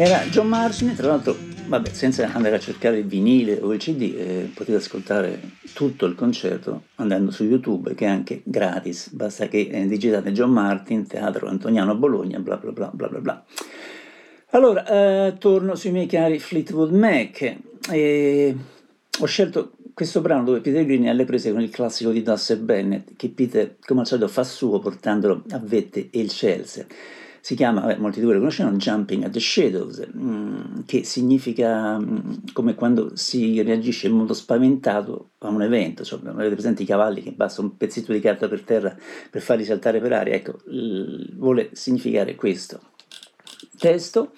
Era 0.00 0.20
John 0.26 0.46
Martin, 0.46 0.94
tra 0.94 1.08
l'altro, 1.08 1.36
vabbè, 1.66 1.88
senza 1.90 2.32
andare 2.32 2.54
a 2.54 2.60
cercare 2.60 2.98
il 2.98 3.04
vinile 3.04 3.58
o 3.60 3.72
il 3.72 3.80
CD, 3.80 4.14
eh, 4.16 4.50
potete 4.54 4.78
ascoltare 4.78 5.40
tutto 5.74 6.06
il 6.06 6.14
concerto 6.14 6.84
andando 6.94 7.32
su 7.32 7.42
YouTube, 7.42 7.96
che 7.96 8.04
è 8.04 8.08
anche 8.08 8.42
gratis, 8.44 9.10
basta 9.10 9.48
che 9.48 9.68
eh, 9.68 9.86
digitate 9.88 10.30
John 10.30 10.52
Martin, 10.52 11.04
Teatro 11.04 11.48
Antoniano 11.48 11.96
Bologna, 11.96 12.38
bla 12.38 12.58
bla 12.58 12.70
bla 12.70 12.90
bla 12.94 13.08
bla 13.08 13.18
bla. 13.18 13.44
Allora, 14.50 14.86
eh, 14.86 15.34
torno 15.36 15.74
sui 15.74 15.90
miei 15.90 16.06
cari 16.06 16.38
Fleetwood 16.38 16.92
Mac. 16.92 17.56
E 17.90 18.56
ho 19.18 19.26
scelto 19.26 19.72
questo 19.94 20.20
brano 20.20 20.44
dove 20.44 20.60
Peter 20.60 20.84
Green 20.84 21.06
è 21.06 21.08
alle 21.08 21.24
prese 21.24 21.50
con 21.50 21.60
il 21.60 21.70
classico 21.70 22.12
di 22.12 22.22
Dustin 22.22 22.64
Bennett, 22.64 23.16
che 23.16 23.30
Peter, 23.30 23.74
come 23.84 24.02
al 24.02 24.06
solito, 24.06 24.28
fa 24.28 24.44
suo 24.44 24.78
portandolo 24.78 25.42
a 25.50 25.58
vette 25.58 26.06
e 26.12 26.20
il 26.20 26.30
Chelsea. 26.30 26.86
Si 27.40 27.54
chiama, 27.54 27.80
vabbè, 27.80 27.96
molti 27.96 28.18
di 28.18 28.24
voi 28.24 28.34
lo 28.34 28.40
conoscono, 28.40 28.72
Jumping 28.72 29.24
at 29.24 29.30
the 29.30 29.40
Shadows, 29.40 30.06
mm, 30.16 30.80
che 30.86 31.04
significa 31.04 31.98
mm, 31.98 32.48
come 32.52 32.74
quando 32.74 33.12
si 33.14 33.62
reagisce 33.62 34.08
in 34.08 34.14
modo 34.14 34.34
spaventato 34.34 35.30
a 35.38 35.48
un 35.48 35.62
evento, 35.62 36.04
cioè, 36.04 36.20
avete 36.24 36.54
presente 36.54 36.82
i 36.82 36.86
cavalli 36.86 37.22
che 37.22 37.32
basta 37.32 37.60
un 37.60 37.76
pezzetto 37.76 38.12
di 38.12 38.20
carta 38.20 38.48
per 38.48 38.62
terra 38.62 38.96
per 39.30 39.42
farli 39.42 39.64
saltare 39.64 40.00
per 40.00 40.12
aria, 40.12 40.34
ecco, 40.34 40.58
vuole 41.36 41.70
significare 41.72 42.34
questo. 42.34 42.80
Testo, 43.78 44.32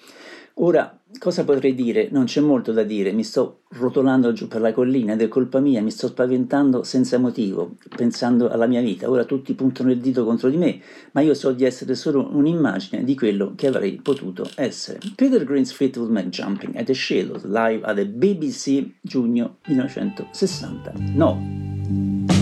Ora, 0.55 0.99
cosa 1.17 1.43
potrei 1.43 1.73
dire? 1.73 2.09
Non 2.11 2.25
c'è 2.25 2.41
molto 2.41 2.73
da 2.73 2.83
dire, 2.83 3.13
mi 3.13 3.23
sto 3.23 3.61
rotolando 3.69 4.33
giù 4.33 4.47
per 4.47 4.61
la 4.61 4.73
collina 4.73 5.13
ed 5.13 5.21
è 5.21 5.27
colpa 5.27 5.59
mia, 5.59 5.81
mi 5.81 5.89
sto 5.91 6.07
spaventando 6.07 6.83
senza 6.83 7.17
motivo, 7.17 7.75
pensando 7.95 8.49
alla 8.49 8.67
mia 8.67 8.81
vita. 8.81 9.09
Ora 9.09 9.23
tutti 9.23 9.53
puntano 9.53 9.91
il 9.91 9.99
dito 9.99 10.25
contro 10.25 10.49
di 10.49 10.57
me, 10.57 10.81
ma 11.13 11.21
io 11.21 11.33
so 11.33 11.53
di 11.53 11.63
essere 11.63 11.95
solo 11.95 12.29
un'immagine 12.31 13.03
di 13.03 13.15
quello 13.15 13.53
che 13.55 13.67
avrei 13.67 13.99
potuto 14.01 14.49
essere. 14.55 14.99
Peter 15.15 15.43
Green's 15.43 15.71
Fleetwood 15.71 16.09
Mac 16.09 16.27
Jumping 16.27 16.75
at 16.75 16.85
the 16.85 16.93
Shadows, 16.93 17.45
live 17.45 17.83
at 17.85 17.95
the 17.95 18.05
BBC, 18.05 18.85
giugno 19.01 19.57
1969. 19.67 22.40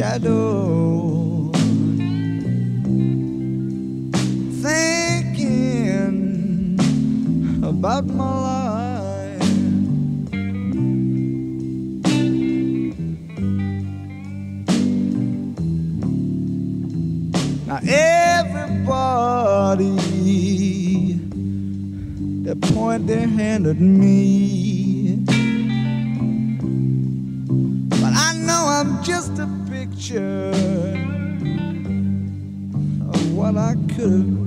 Shadows. 0.00 1.52
thinking 4.62 6.14
about 7.62 8.06
my 8.06 8.24
life. 8.48 9.52
Now 17.66 17.80
everybody 17.86 18.80
they 22.44 22.54
point 22.72 23.06
their 23.06 23.28
hand 23.28 23.66
at 23.66 23.78
me, 23.78 25.16
but 27.90 28.14
I 28.26 28.32
know 28.46 28.64
I'm 28.66 29.04
just 29.04 29.38
a 29.38 29.59
picture 30.00 30.50
of 33.12 33.34
what 33.34 33.54
I 33.58 33.74
could 33.94 34.24
have 34.24 34.39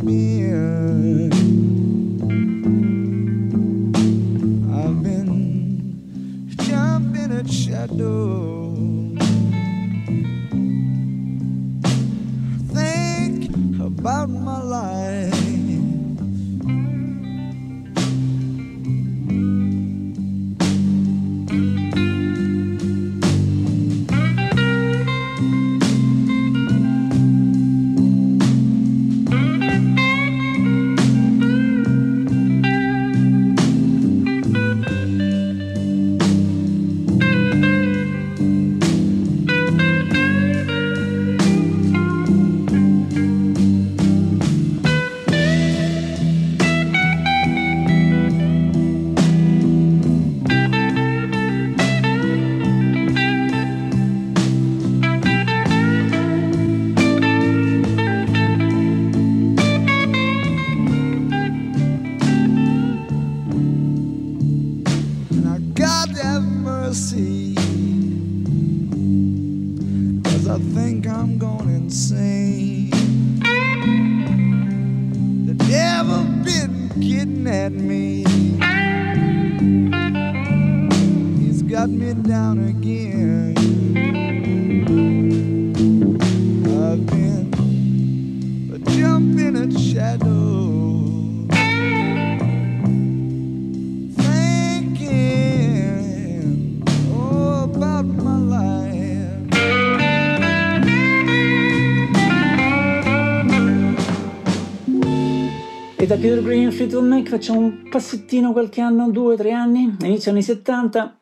da 106.14 106.20
Peter 106.20 106.44
Green 106.44 106.72
Fleetwood 106.72 107.08
Mac 107.08 107.28
facciamo 107.28 107.60
un 107.60 107.90
passettino 107.90 108.52
qualche 108.52 108.82
anno, 108.82 109.10
due, 109.10 109.36
tre 109.36 109.52
anni, 109.52 109.96
inizio 110.02 110.30
anni 110.30 110.44
70, 110.44 111.20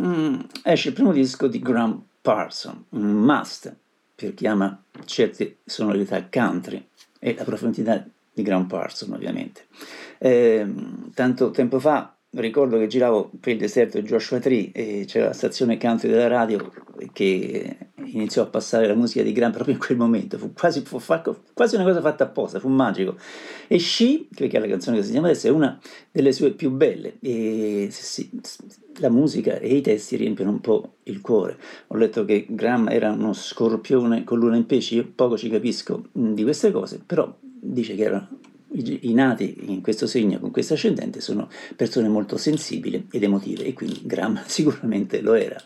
mm, 0.00 0.40
esce 0.64 0.88
il 0.88 0.94
primo 0.94 1.12
disco 1.12 1.46
di 1.46 1.60
Graham 1.60 2.02
Parson, 2.20 2.86
un 2.88 3.02
must 3.02 3.72
per 4.16 4.34
chi 4.34 4.48
ama 4.48 4.82
certe 5.04 5.58
sonorità 5.64 6.26
country 6.28 6.84
e 7.20 7.34
la 7.36 7.44
profondità 7.44 8.04
di 8.32 8.42
Graham 8.42 8.66
Parson 8.66 9.12
ovviamente. 9.12 9.66
Ehm, 10.18 11.12
tanto 11.14 11.52
tempo 11.52 11.78
fa 11.78 12.12
ricordo 12.40 12.78
che 12.78 12.86
giravo 12.86 13.30
per 13.38 13.52
il 13.52 13.58
deserto 13.58 14.00
di 14.00 14.06
Joshua 14.06 14.38
Tree 14.38 14.70
e 14.72 15.04
c'era 15.06 15.26
la 15.26 15.32
stazione 15.32 15.76
country 15.76 16.08
della 16.08 16.28
radio 16.28 16.72
che 17.12 17.76
iniziò 17.96 18.42
a 18.42 18.46
passare 18.46 18.86
la 18.86 18.94
musica 18.94 19.22
di 19.22 19.32
Graham 19.32 19.52
proprio 19.52 19.74
in 19.74 19.80
quel 19.80 19.98
momento, 19.98 20.38
fu 20.38 20.52
quasi, 20.52 20.82
fu 20.82 21.00
quasi 21.52 21.74
una 21.74 21.84
cosa 21.84 22.00
fatta 22.00 22.24
apposta, 22.24 22.58
fu 22.60 22.68
magico. 22.68 23.16
E 23.66 23.78
She, 23.78 24.28
che 24.34 24.48
è 24.48 24.58
la 24.58 24.66
canzone 24.66 24.98
che 24.98 25.02
si 25.02 25.10
chiama 25.12 25.28
adesso, 25.28 25.46
è 25.46 25.50
una 25.50 25.78
delle 26.10 26.32
sue 26.32 26.52
più 26.52 26.70
belle. 26.70 27.18
E 27.20 27.88
sì, 27.90 28.30
la 28.98 29.10
musica 29.10 29.58
e 29.58 29.76
i 29.76 29.80
testi 29.80 30.16
riempiono 30.16 30.50
un 30.50 30.60
po' 30.60 30.96
il 31.04 31.20
cuore. 31.20 31.58
Ho 31.88 31.96
letto 31.96 32.24
che 32.24 32.46
Graham 32.48 32.88
era 32.88 33.10
uno 33.10 33.32
scorpione 33.32 34.24
con 34.24 34.38
luna 34.38 34.56
in 34.56 34.66
pesce, 34.66 34.96
io 34.96 35.12
poco 35.14 35.36
ci 35.36 35.48
capisco 35.48 36.08
mh, 36.12 36.32
di 36.32 36.42
queste 36.42 36.70
cose, 36.70 37.02
però 37.04 37.34
dice 37.40 37.94
che 37.94 38.02
erano 38.02 38.28
i, 38.74 39.12
nati 39.12 39.56
in 39.66 39.80
questo 39.80 40.06
segno, 40.06 40.38
con 40.38 40.50
questo 40.50 40.74
ascendente, 40.74 41.20
sono 41.20 41.48
persone 41.76 42.08
molto 42.08 42.36
sensibili 42.36 43.06
ed 43.10 43.22
emotive 43.22 43.64
e 43.64 43.72
quindi 43.72 44.00
Graham 44.04 44.42
sicuramente 44.46 45.20
lo 45.20 45.34
era. 45.34 45.60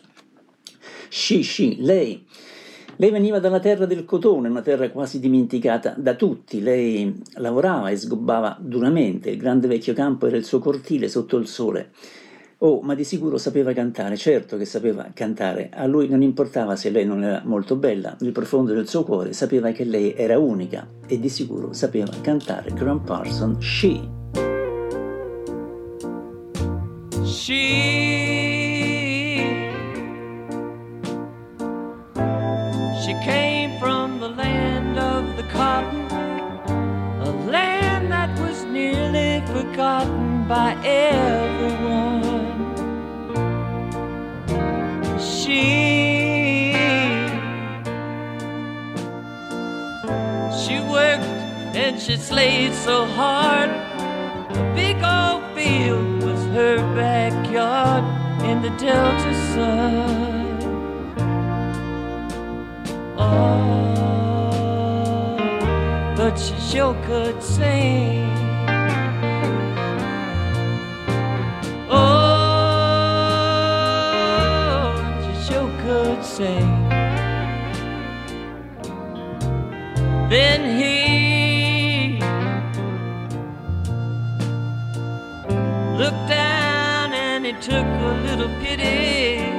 She, 1.09 1.41
she, 1.43 1.75
lei. 1.79 2.25
Lei 2.99 3.11
veniva 3.11 3.39
dalla 3.39 3.59
terra 3.59 3.85
del 3.85 4.05
cotone, 4.05 4.49
una 4.49 4.63
terra 4.63 4.89
quasi 4.89 5.19
dimenticata 5.19 5.93
da 5.95 6.15
tutti. 6.15 6.61
Lei 6.61 7.21
lavorava 7.35 7.89
e 7.89 7.95
sgobbava 7.95 8.57
duramente, 8.59 9.29
il 9.29 9.37
grande 9.37 9.67
vecchio 9.67 9.93
campo 9.93 10.25
era 10.25 10.35
il 10.35 10.45
suo 10.45 10.59
cortile 10.59 11.07
sotto 11.07 11.37
il 11.37 11.47
sole. 11.47 11.91
Oh, 12.59 12.81
ma 12.81 12.95
di 12.95 13.03
sicuro 13.03 13.37
sapeva 13.37 13.71
cantare, 13.71 14.17
certo 14.17 14.57
che 14.57 14.65
sapeva 14.65 15.11
cantare. 15.13 15.69
A 15.75 15.85
lui 15.85 16.07
non 16.09 16.23
importava 16.23 16.75
se 16.75 16.89
lei 16.89 17.05
non 17.05 17.23
era 17.23 17.43
molto 17.45 17.75
bella, 17.75 18.15
nel 18.21 18.31
profondo 18.31 18.73
del 18.73 18.87
suo 18.87 19.03
cuore 19.03 19.31
sapeva 19.33 19.69
che 19.69 19.83
lei 19.83 20.15
era 20.15 20.39
unica 20.39 20.87
e 21.05 21.19
di 21.19 21.29
sicuro 21.29 21.71
sapeva 21.73 22.11
cantare 22.19 22.73
Graham 22.73 23.03
Parson 23.03 23.61
She. 23.61 24.09
She 27.23 27.85
She 33.03 33.13
came 33.23 33.77
from 33.77 34.19
the 34.19 34.29
land 34.29 34.97
of 34.97 35.35
the 35.35 35.43
cotton, 35.53 36.07
a 37.21 37.29
land 37.45 38.09
that 38.09 38.35
was 38.39 38.63
nearly 38.63 39.43
forgotten 39.45 40.47
by 40.47 40.75
everyone. 40.83 42.26
She 45.47 46.73
She 50.61 50.75
worked 50.81 51.23
and 51.73 51.97
she 52.01 52.17
slaved 52.17 52.75
so 52.75 53.05
hard. 53.05 53.69
The 54.53 54.63
big 54.75 54.97
old 55.01 55.43
field 55.55 56.21
was 56.21 56.43
her 56.47 56.79
backyard 56.97 58.03
in 58.43 58.61
the 58.61 58.71
Delta 58.71 59.33
sun. 59.53 60.57
Oh, 63.17 63.77
but 66.17 66.35
she 66.37 66.55
sure 66.59 66.93
could 67.05 67.41
sing. 67.41 68.36
Sing. 76.37 76.89
Then 80.29 80.59
he 80.79 82.19
looked 85.97 86.27
down 86.29 87.13
and 87.13 87.43
he 87.43 87.53
took 87.53 87.87
a 88.09 88.13
little 88.27 88.49
pity. 88.61 89.49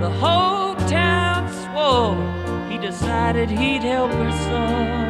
The 0.00 0.10
whole 0.22 0.76
town 0.88 1.42
swore 1.62 2.16
he 2.70 2.78
decided 2.78 3.50
he'd 3.50 3.82
help 3.82 4.10
her 4.12 4.32
some. 4.48 5.07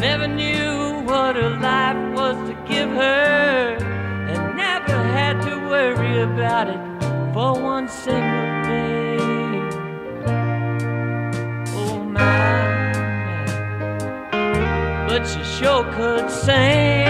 Never 0.00 0.26
knew 0.26 1.02
what 1.04 1.36
her 1.36 1.50
life 1.60 2.14
was 2.14 2.34
to 2.48 2.54
give 2.66 2.88
her, 2.88 3.76
and 4.30 4.56
never 4.56 4.96
had 5.18 5.42
to 5.42 5.54
worry 5.68 6.22
about 6.22 6.68
it 6.68 6.80
for 7.34 7.52
one 7.60 7.86
single 7.86 8.62
day. 8.62 9.18
Oh 11.76 11.98
my, 12.02 12.92
but 15.06 15.26
she 15.26 15.44
sure 15.44 15.84
could 15.92 16.30
sing. 16.30 17.09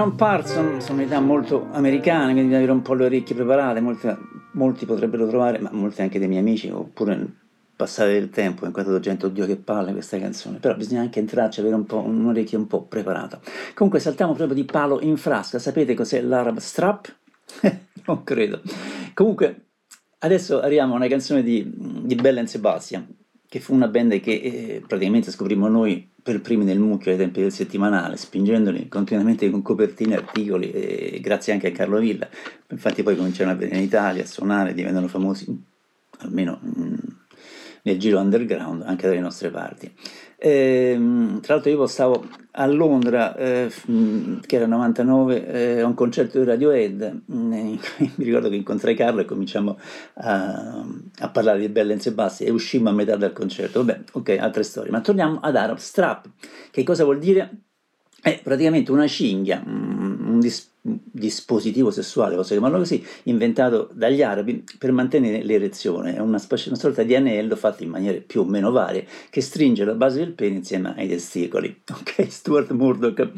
Graham 0.00 0.16
Parson, 0.16 0.80
sono 0.80 1.02
un'età 1.02 1.20
molto 1.20 1.66
americane, 1.72 2.32
quindi 2.32 2.44
devi 2.44 2.54
avere 2.54 2.72
un 2.72 2.80
po' 2.80 2.94
le 2.94 3.04
orecchie 3.04 3.34
preparate, 3.34 3.80
molti, 3.80 4.08
molti 4.52 4.86
potrebbero 4.86 5.28
trovare, 5.28 5.58
ma 5.58 5.68
molti 5.72 6.00
anche 6.00 6.18
dei 6.18 6.26
miei 6.26 6.40
amici, 6.40 6.70
oppure 6.70 7.34
passare 7.76 8.14
del 8.14 8.30
tempo, 8.30 8.64
ho 8.64 8.66
incontrato 8.66 8.98
gente, 8.98 9.26
oddio 9.26 9.44
che 9.44 9.56
palle 9.56 9.92
questa 9.92 10.18
canzone, 10.18 10.56
però 10.56 10.74
bisogna 10.74 11.02
anche 11.02 11.18
entrarci, 11.18 11.60
avere 11.60 11.74
un 11.74 11.84
po' 11.84 11.98
un 11.98 12.24
orecchio 12.24 12.56
un 12.56 12.66
po' 12.66 12.84
preparato. 12.84 13.42
Comunque 13.74 14.00
saltiamo 14.00 14.32
proprio 14.32 14.56
di 14.56 14.64
palo 14.64 15.02
in 15.02 15.18
frasca, 15.18 15.58
sapete 15.58 15.92
cos'è 15.92 16.22
l'Arab 16.22 16.56
Strap? 16.56 17.14
non 18.06 18.24
credo. 18.24 18.62
Comunque, 19.12 19.66
adesso 20.20 20.62
arriviamo 20.62 20.94
a 20.94 20.96
una 20.96 21.08
canzone 21.08 21.42
di, 21.42 21.70
di 21.74 22.14
Bella 22.14 22.46
Sebastian, 22.46 23.06
che 23.50 23.58
fu 23.58 23.74
una 23.74 23.88
band 23.88 24.20
che 24.20 24.30
eh, 24.30 24.82
praticamente 24.86 25.32
scoprimmo 25.32 25.66
noi 25.66 26.08
per 26.22 26.40
primi 26.40 26.62
nel 26.62 26.78
mucchio 26.78 27.10
ai 27.10 27.16
tempi 27.16 27.40
del 27.40 27.50
settimanale, 27.50 28.16
spingendoli 28.16 28.86
continuamente 28.86 29.50
con 29.50 29.60
copertine, 29.60 30.14
articoli, 30.14 30.70
e 30.70 31.18
grazie 31.20 31.52
anche 31.52 31.66
a 31.66 31.72
Carlo 31.72 31.98
Villa. 31.98 32.28
Infatti 32.68 33.02
poi 33.02 33.16
cominciarono 33.16 33.56
a 33.56 33.58
venire 33.58 33.78
in 33.78 33.82
Italia, 33.82 34.22
a 34.22 34.26
suonare, 34.26 34.72
diventano 34.72 35.08
famosi, 35.08 35.46
almeno 36.18 36.60
mm, 36.64 36.94
nel 37.82 37.98
giro 37.98 38.20
underground, 38.20 38.82
anche 38.82 39.08
dalle 39.08 39.18
nostre 39.18 39.50
parti. 39.50 39.92
Ehm, 40.42 41.40
tra 41.40 41.54
l'altro 41.54 41.70
io 41.70 41.86
stavo 41.86 42.26
a 42.52 42.66
Londra, 42.66 43.36
eh, 43.36 43.70
mh, 43.86 44.40
che 44.46 44.56
era 44.56 44.66
99, 44.66 45.46
eh, 45.46 45.80
a 45.80 45.86
un 45.86 45.94
concerto 45.94 46.38
di 46.38 46.44
Radiohead, 46.46 47.22
mh, 47.26 47.34
mi 48.16 48.24
ricordo 48.24 48.48
che 48.48 48.56
incontrai 48.56 48.94
Carlo 48.94 49.20
e 49.20 49.24
cominciamo 49.26 49.78
a, 50.14 50.82
a 51.18 51.28
parlare 51.28 51.60
di 51.60 51.68
Bella 51.68 51.92
and 51.92 52.00
Sebastian 52.00 52.48
e 52.48 52.52
uscimmo 52.52 52.88
a 52.88 52.92
metà 52.92 53.16
del 53.16 53.32
concerto. 53.32 53.84
Vabbè, 53.84 54.00
ok, 54.12 54.36
altre 54.40 54.62
storie. 54.62 54.90
Ma 54.90 55.00
torniamo 55.02 55.40
ad 55.40 55.56
Arab 55.56 55.76
Strap. 55.76 56.26
Che 56.70 56.82
cosa 56.84 57.04
vuol 57.04 57.18
dire? 57.18 57.50
È 58.22 58.40
praticamente 58.42 58.90
una 58.92 59.06
cinghia, 59.06 59.62
mm, 59.66 60.09
un 60.40 60.46
dis- 60.46 60.68
dispositivo 60.82 61.90
sessuale, 61.90 62.34
posso 62.36 62.52
chiamarlo 62.52 62.78
così, 62.78 63.04
inventato 63.24 63.90
dagli 63.92 64.22
arabi 64.22 64.64
per 64.78 64.92
mantenere 64.92 65.42
l'erezione. 65.42 66.16
È 66.16 66.20
una, 66.20 66.38
specie, 66.38 66.70
una 66.70 66.78
sorta 66.78 67.02
di 67.02 67.14
anello 67.14 67.54
fatto 67.56 67.82
in 67.82 67.90
maniere 67.90 68.20
più 68.20 68.40
o 68.40 68.44
meno 68.44 68.70
varie 68.70 69.06
che 69.28 69.40
stringe 69.40 69.84
la 69.84 69.94
base 69.94 70.18
del 70.18 70.32
pene 70.32 70.56
insieme 70.56 70.94
ai 70.96 71.08
testicoli. 71.08 71.82
Ok, 72.00 72.30
Stuart 72.30 72.70
Murdoch 72.70 73.30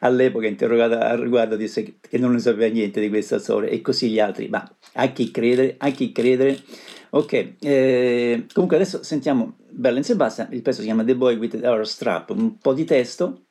all'epoca 0.00 0.46
interrogata 0.46 1.08
al 1.08 1.18
riguardo 1.18 1.56
disse 1.56 1.82
che- 2.00 2.18
non 2.18 2.32
ne 2.32 2.40
sapeva 2.40 2.72
niente 2.72 3.00
di 3.00 3.08
questa 3.08 3.38
storia 3.38 3.70
e 3.70 3.80
così 3.80 4.10
gli 4.10 4.18
altri, 4.18 4.48
ma 4.48 4.68
a 4.94 5.06
chi 5.12 5.30
credere, 5.30 5.76
a 5.78 5.90
chi 5.90 6.10
credere. 6.12 6.58
Ok, 7.10 7.54
eh, 7.60 8.46
comunque 8.52 8.76
adesso 8.76 9.02
sentiamo 9.02 9.56
Bella 9.68 9.96
and 9.96 10.04
Sebastian, 10.04 10.48
il 10.52 10.62
pezzo 10.62 10.80
si 10.80 10.86
chiama 10.86 11.04
The 11.04 11.14
Boy 11.14 11.36
with 11.36 11.62
Arrow 11.62 11.84
Strap, 11.84 12.30
un 12.30 12.56
po' 12.58 12.72
di 12.72 12.84
testo, 12.84 13.44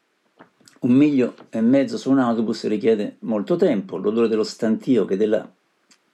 un 0.81 0.93
miglio 0.93 1.35
e 1.49 1.61
mezzo 1.61 1.97
su 1.97 2.09
un 2.09 2.19
autobus 2.19 2.65
richiede 2.67 3.17
molto 3.19 3.55
tempo, 3.55 3.97
l'odore 3.97 4.27
dello 4.27 4.43
stantio 4.43 5.05
che 5.05 5.15
della- 5.17 5.47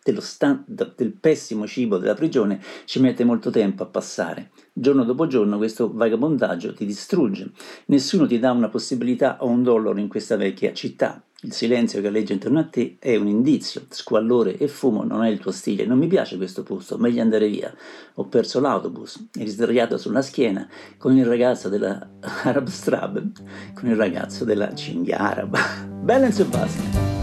dello 0.03 0.21
stan- 0.21 0.63
del 0.67 1.13
pessimo 1.13 1.65
cibo 1.65 1.97
della 1.97 2.13
prigione 2.13 2.61
ci 2.85 2.99
mette 2.99 3.23
molto 3.23 3.49
tempo 3.49 3.83
a 3.83 3.87
passare. 3.87 4.51
Giorno 4.79 5.03
dopo 5.03 5.25
giorno 5.25 5.57
questo 5.57 5.91
vagabondaggio 5.91 6.71
ti 6.71 6.85
distrugge. 6.85 7.49
Nessuno 7.85 8.27
ti 8.27 8.37
dà 8.37 8.51
una 8.51 8.69
possibilità 8.69 9.37
o 9.39 9.47
un 9.47 9.63
dollaro 9.63 9.99
in 9.99 10.07
questa 10.07 10.35
vecchia 10.35 10.71
città. 10.71 11.19
Il 11.41 11.51
silenzio 11.51 11.99
che 11.99 12.05
alleggia 12.05 12.33
intorno 12.33 12.59
a 12.59 12.65
te 12.65 12.97
è 12.99 13.15
un 13.15 13.27
indizio. 13.27 13.81
Squallore 13.89 14.55
e 14.55 14.67
fumo 14.67 15.03
non 15.03 15.23
è 15.23 15.29
il 15.29 15.39
tuo 15.39 15.49
stile. 15.49 15.87
Non 15.87 15.97
mi 15.97 16.05
piace 16.05 16.37
questo 16.37 16.61
posto, 16.61 16.99
meglio 16.99 17.23
andare 17.23 17.47
via. 17.47 17.73
Ho 18.15 18.25
perso 18.25 18.59
l'autobus, 18.59 19.29
eri 19.35 19.49
sdraiato 19.49 19.97
sulla 19.97 20.21
schiena 20.21 20.69
con 20.99 21.17
il 21.17 21.25
ragazzo 21.25 21.69
della 21.69 22.07
Arab 22.43 22.67
Strab, 22.67 23.31
con 23.73 23.89
il 23.89 23.95
ragazzo 23.95 24.45
della 24.45 24.75
cinghia 24.75 25.17
araba. 25.17 25.59
Bella 26.03 26.25
and 26.25 26.33
Sebastian. 26.33 27.16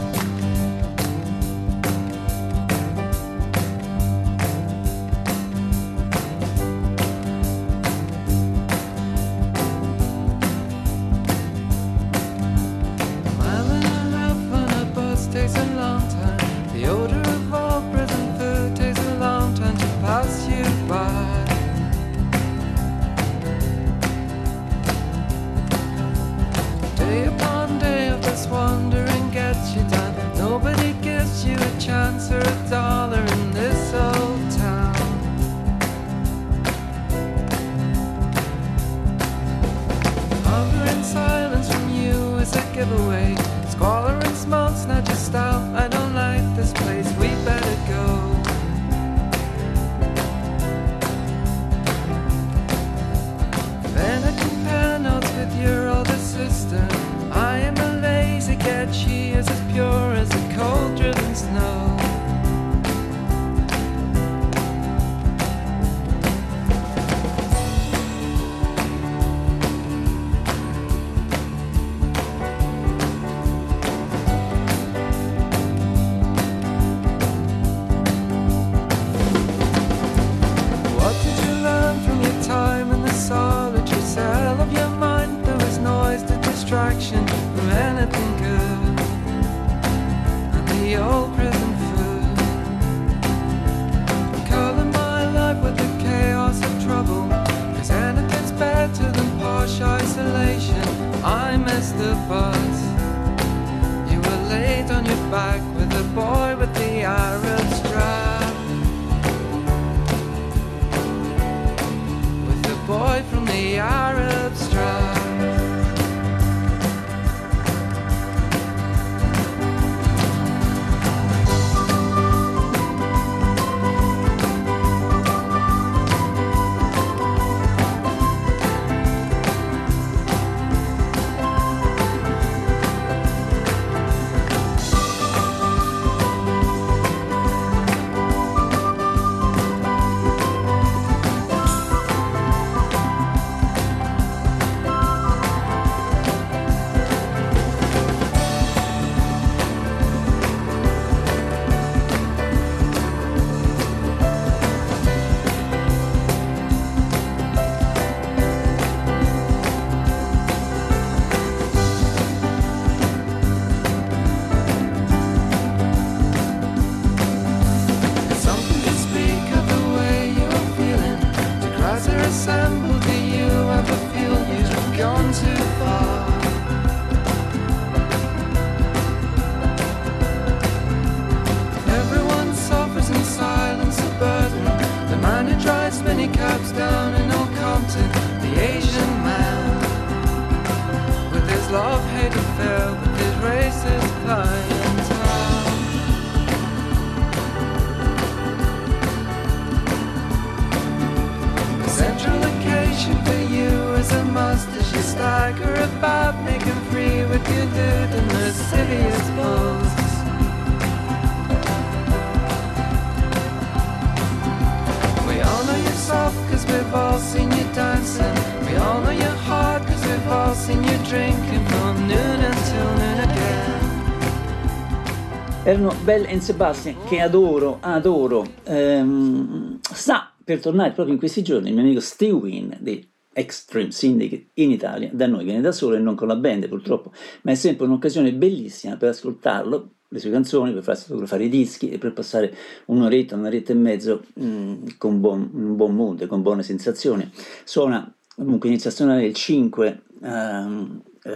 Erano 225.66 225.94
Bell 226.04 226.26
and 226.26 226.42
Sebastian 226.42 226.94
che 227.08 227.20
adoro, 227.20 227.78
adoro. 227.80 228.44
Ehm, 228.64 229.78
sta 229.80 230.30
per 230.44 230.60
tornare 230.60 230.92
proprio 230.92 231.14
in 231.14 231.18
questi 231.18 231.42
giorni 231.42 231.68
il 231.68 231.74
mio 231.74 231.82
amico 231.82 232.00
Steve 232.00 232.32
Wynn 232.32 232.72
di 232.80 233.02
Extreme 233.32 233.90
Syndicate 233.90 234.48
in 234.54 234.70
Italia, 234.70 235.08
da 235.10 235.26
noi 235.26 235.44
viene 235.44 235.62
da 235.62 235.72
solo 235.72 235.96
e 235.96 236.00
non 236.00 236.16
con 236.16 236.28
la 236.28 236.36
band 236.36 236.68
purtroppo, 236.68 237.12
ma 237.42 237.52
è 237.52 237.54
sempre 237.54 237.86
un'occasione 237.86 238.34
bellissima 238.34 238.98
per 238.98 239.08
ascoltarlo, 239.08 239.92
le 240.06 240.18
sue 240.18 240.30
canzoni, 240.30 240.74
per 240.74 240.82
farsi 240.82 241.04
fotografare 241.04 241.44
i 241.44 241.48
dischi 241.48 241.88
e 241.88 241.96
per 241.96 242.12
passare 242.12 242.54
un'oretta, 242.86 243.34
un'oretta 243.34 243.72
e 243.72 243.76
mezzo 243.76 244.22
mm, 244.38 244.86
con 244.98 245.18
buon, 245.18 245.50
un 245.50 245.76
buon 245.76 245.94
mood, 245.94 246.26
con 246.26 246.42
buone 246.42 246.62
sensazioni. 246.62 247.26
Suona, 247.64 248.14
comunque 248.36 248.68
inizia 248.68 248.90
a 248.90 248.92
suonare 248.92 249.24
il 249.24 249.32
5 249.32 250.02
ehm, 250.24 251.02
eh, 251.22 251.32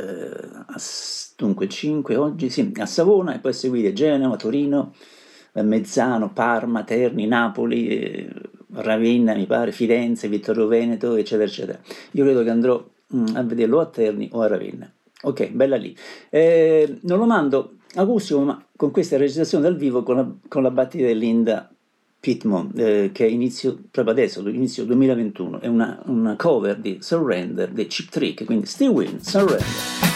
a, 0.67 0.79
dunque 1.39 1.67
il 1.67 1.71
5 1.71 2.17
oggi 2.17 2.51
sì, 2.51 2.73
a 2.79 2.87
Savona 2.87 3.33
e 3.33 3.39
poi 3.39 3.53
a 3.53 3.55
seguire 3.55 3.93
Genova, 3.93 4.35
Torino, 4.35 4.93
eh, 5.53 5.63
Mezzano, 5.63 6.33
Parma, 6.33 6.83
Terni, 6.83 7.29
Napoli, 7.29 7.87
eh, 7.87 8.29
Ravenna 8.73 9.35
mi 9.35 9.47
pare, 9.47 9.71
Firenze, 9.71 10.29
Vittorio 10.29 10.67
Veneto, 10.67 11.15
eccetera, 11.15 11.49
eccetera. 11.49 11.79
Io 12.13 12.25
credo 12.25 12.43
che 12.43 12.51
andrò 12.51 12.85
mm, 13.15 13.37
a 13.37 13.43
vederlo 13.45 13.79
a 13.79 13.87
Terni 13.87 14.29
o 14.33 14.41
a 14.41 14.49
Ravenna. 14.49 14.93
Ok, 15.23 15.51
bella 15.51 15.77
lì. 15.77 15.97
Eh, 16.29 16.99
non 17.03 17.19
lo 17.19 17.27
mando 17.27 17.75
acustico, 17.95 18.41
ma 18.41 18.61
con 18.75 18.91
questa 18.91 19.17
registrazione 19.17 19.63
dal 19.63 19.77
vivo 19.77 20.03
con 20.03 20.17
la, 20.17 20.29
con 20.49 20.63
la 20.65 20.73
batteria 20.73 21.07
di 21.07 21.19
Linda 21.19 21.71
Pitmon, 22.19 22.73
eh, 22.75 23.11
che 23.13 23.27
inizio 23.27 23.79
proprio 23.93 24.13
adesso, 24.13 24.47
inizio 24.49 24.85
2021, 24.85 25.61
è 25.61 25.69
una, 25.69 26.03
una 26.07 26.35
cover 26.35 26.77
di 26.79 26.99
Surrender 27.01 27.71
dei 27.71 27.87
Chip 27.87 28.11
Trick, 28.11 28.45
quindi 28.45 28.67
Steve 28.67 28.93
Wynn, 28.93 29.19
Surrender. 29.19 30.08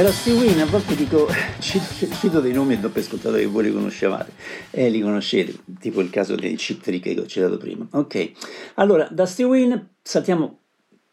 Era 0.00 0.12
Steve 0.12 0.46
Wynn, 0.46 0.60
a 0.60 0.64
volte 0.64 0.94
dico, 0.94 1.28
cito, 1.58 2.40
dei 2.40 2.54
nomi 2.54 2.72
e 2.72 2.78
do 2.78 2.88
per 2.88 3.02
scontato 3.02 3.36
che 3.36 3.44
voi 3.44 3.64
li 3.64 3.70
conoscevate, 3.70 4.32
e 4.70 4.88
li 4.88 4.98
conoscete, 4.98 5.58
tipo 5.78 6.00
il 6.00 6.08
caso 6.08 6.36
dei 6.36 6.54
Chip 6.54 6.80
Trick 6.80 7.12
che 7.12 7.20
ho 7.20 7.26
citato 7.26 7.58
prima. 7.58 7.86
Ok, 7.90 8.32
allora 8.76 9.06
da 9.10 9.26
Steve 9.26 9.50
Wynn 9.50 9.74
saltiamo 10.00 10.60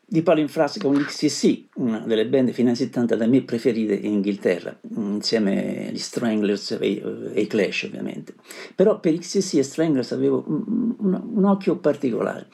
di 0.05 0.21
palo 0.21 0.39
in 0.39 0.47
frase 0.47 0.79
con 0.79 0.95
l'XTC, 0.95 1.65
una 1.75 1.99
delle 1.99 2.27
band 2.27 2.51
fino 2.51 2.69
anni 2.69 2.77
70 2.77 3.17
da 3.17 3.27
me 3.27 3.41
preferite 3.41 3.93
in 3.93 4.13
Inghilterra, 4.13 4.79
insieme 4.95 5.89
agli 5.89 5.99
Stranglers 5.99 6.77
e 6.79 7.03
ai 7.35 7.45
Clash 7.45 7.83
ovviamente. 7.89 8.35
Però 8.73 9.01
per 9.01 9.17
XTC 9.17 9.55
e 9.55 9.63
Stranglers 9.63 10.13
avevo 10.13 10.45
un, 10.47 10.95
un, 10.97 11.21
un 11.35 11.43
occhio 11.43 11.75
particolare. 11.75 12.47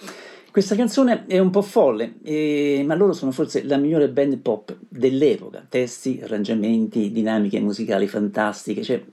Questa 0.54 0.76
canzone 0.76 1.26
è 1.26 1.40
un 1.40 1.50
po' 1.50 1.64
folle, 1.64 2.20
eh, 2.22 2.84
ma 2.86 2.94
loro 2.94 3.12
sono 3.14 3.32
forse 3.32 3.64
la 3.64 3.78
migliore 3.78 4.08
band 4.08 4.38
pop 4.38 4.78
dell'epoca. 4.88 5.66
Testi, 5.68 6.20
arrangiamenti, 6.22 7.12
dinamiche 7.12 7.60
musicali 7.60 8.08
fantastiche, 8.08 8.82
c'è, 8.82 9.04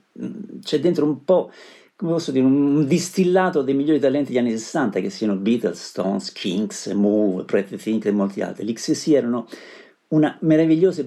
c'è 0.61 0.79
dentro 0.79 1.03
un 1.03 1.23
po' 1.23 1.51
come 1.95 2.11
posso 2.11 2.29
dire, 2.31 2.45
un 2.45 2.85
distillato 2.85 3.63
dei 3.63 3.73
migliori 3.73 3.99
talenti 3.99 4.33
degli 4.33 4.37
anni 4.37 4.51
60, 4.51 4.99
che 4.99 5.09
siano 5.09 5.35
Beatles, 5.35 5.83
Stones, 5.83 6.31
Kinks, 6.31 6.91
Move, 6.91 7.45
Pretty 7.45 7.75
Think 7.75 8.05
e 8.05 8.11
molti 8.11 8.41
altri. 8.41 8.63
Gli 8.63 8.73
XC 8.73 9.07
erano 9.07 9.47
una 10.09 10.37
meravigliosa 10.41 11.03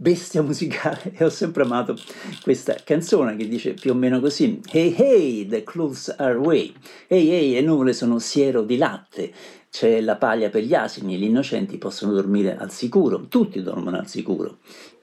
bestia 0.00 0.42
musicale 0.42 1.12
e 1.16 1.24
ho 1.24 1.28
sempre 1.28 1.64
amato 1.64 1.96
questa 2.42 2.76
canzone 2.84 3.34
che 3.34 3.48
dice 3.48 3.74
più 3.74 3.90
o 3.90 3.94
meno 3.94 4.20
così 4.20 4.60
Hey 4.70 4.94
hey, 4.96 5.46
the 5.46 5.64
clothes 5.64 6.14
are 6.18 6.34
away 6.34 6.72
Hey 7.08 7.28
hey, 7.28 7.52
le 7.54 7.62
nuvole 7.62 7.92
sono 7.92 8.20
siero 8.20 8.62
di 8.62 8.76
latte 8.76 9.32
c'è 9.70 10.00
la 10.00 10.16
paglia 10.16 10.48
per 10.48 10.62
gli 10.62 10.74
asini, 10.74 11.16
gli 11.16 11.24
innocenti 11.24 11.76
possono 11.78 12.12
dormire 12.12 12.56
al 12.56 12.70
sicuro, 12.70 13.26
tutti 13.28 13.62
dormono 13.62 13.98
al 13.98 14.08
sicuro. 14.08 14.58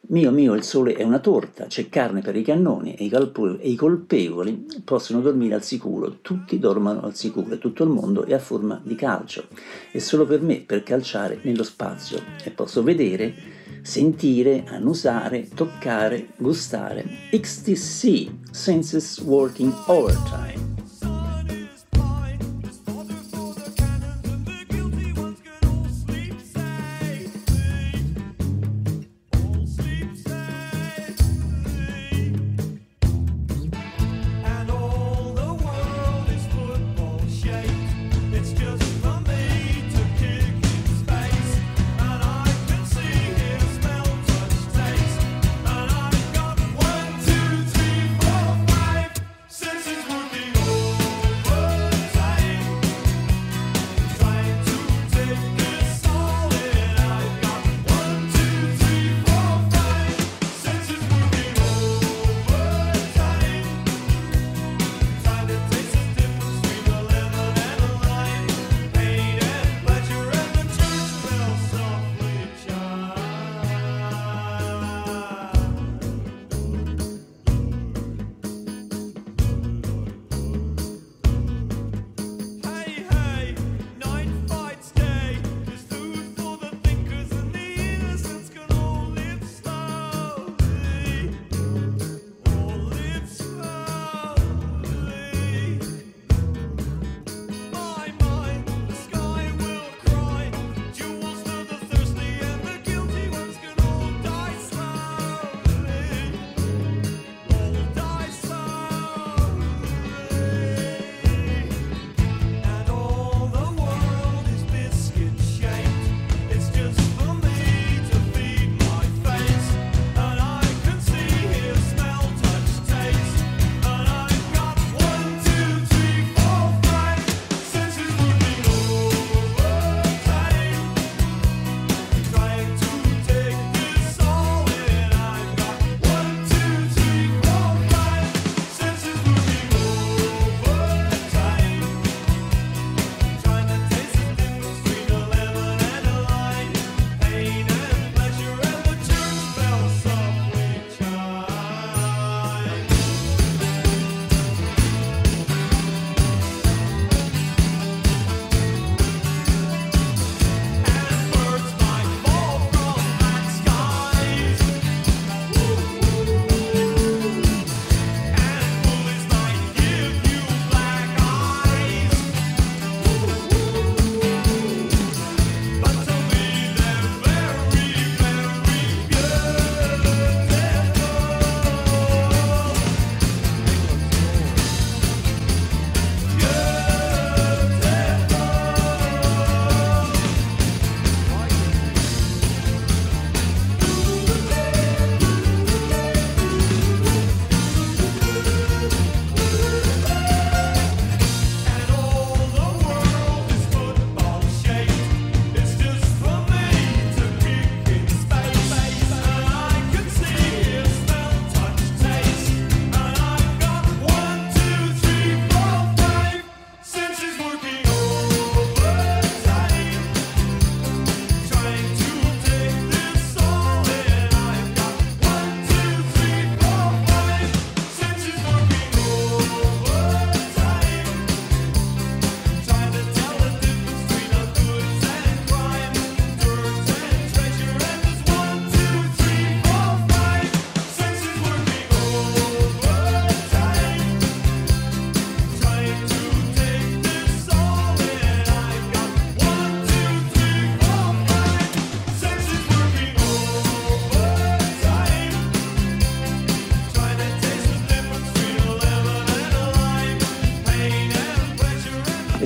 Mio 0.07 0.29
mio, 0.29 0.53
il 0.53 0.63
sole 0.63 0.93
è 0.93 1.03
una 1.03 1.17
torta, 1.17 1.65
c'è 1.65 1.89
carne 1.89 2.21
per 2.21 2.35
i 2.35 2.43
cannoni 2.43 2.93
e 2.93 3.05
i, 3.05 3.75
colpevoli 3.75 4.65
possono 4.83 5.19
dormire 5.19 5.55
al 5.55 5.63
sicuro, 5.63 6.17
tutti 6.21 6.59
dormono 6.59 7.01
al 7.01 7.15
sicuro 7.15 7.57
tutto 7.57 7.83
il 7.83 7.89
mondo 7.89 8.23
è 8.23 8.33
a 8.33 8.39
forma 8.39 8.79
di 8.83 8.93
calcio. 8.93 9.47
È 9.91 9.97
solo 9.97 10.25
per 10.25 10.41
me 10.41 10.61
per 10.61 10.83
calciare 10.83 11.39
nello 11.41 11.63
spazio 11.63 12.21
e 12.43 12.51
posso 12.51 12.83
vedere, 12.83 13.33
sentire, 13.81 14.63
annusare, 14.67 15.47
toccare, 15.49 16.27
gustare. 16.37 17.03
XTC, 17.31 18.27
Senses 18.51 19.19
Working 19.21 19.73
Overtime. 19.87 20.74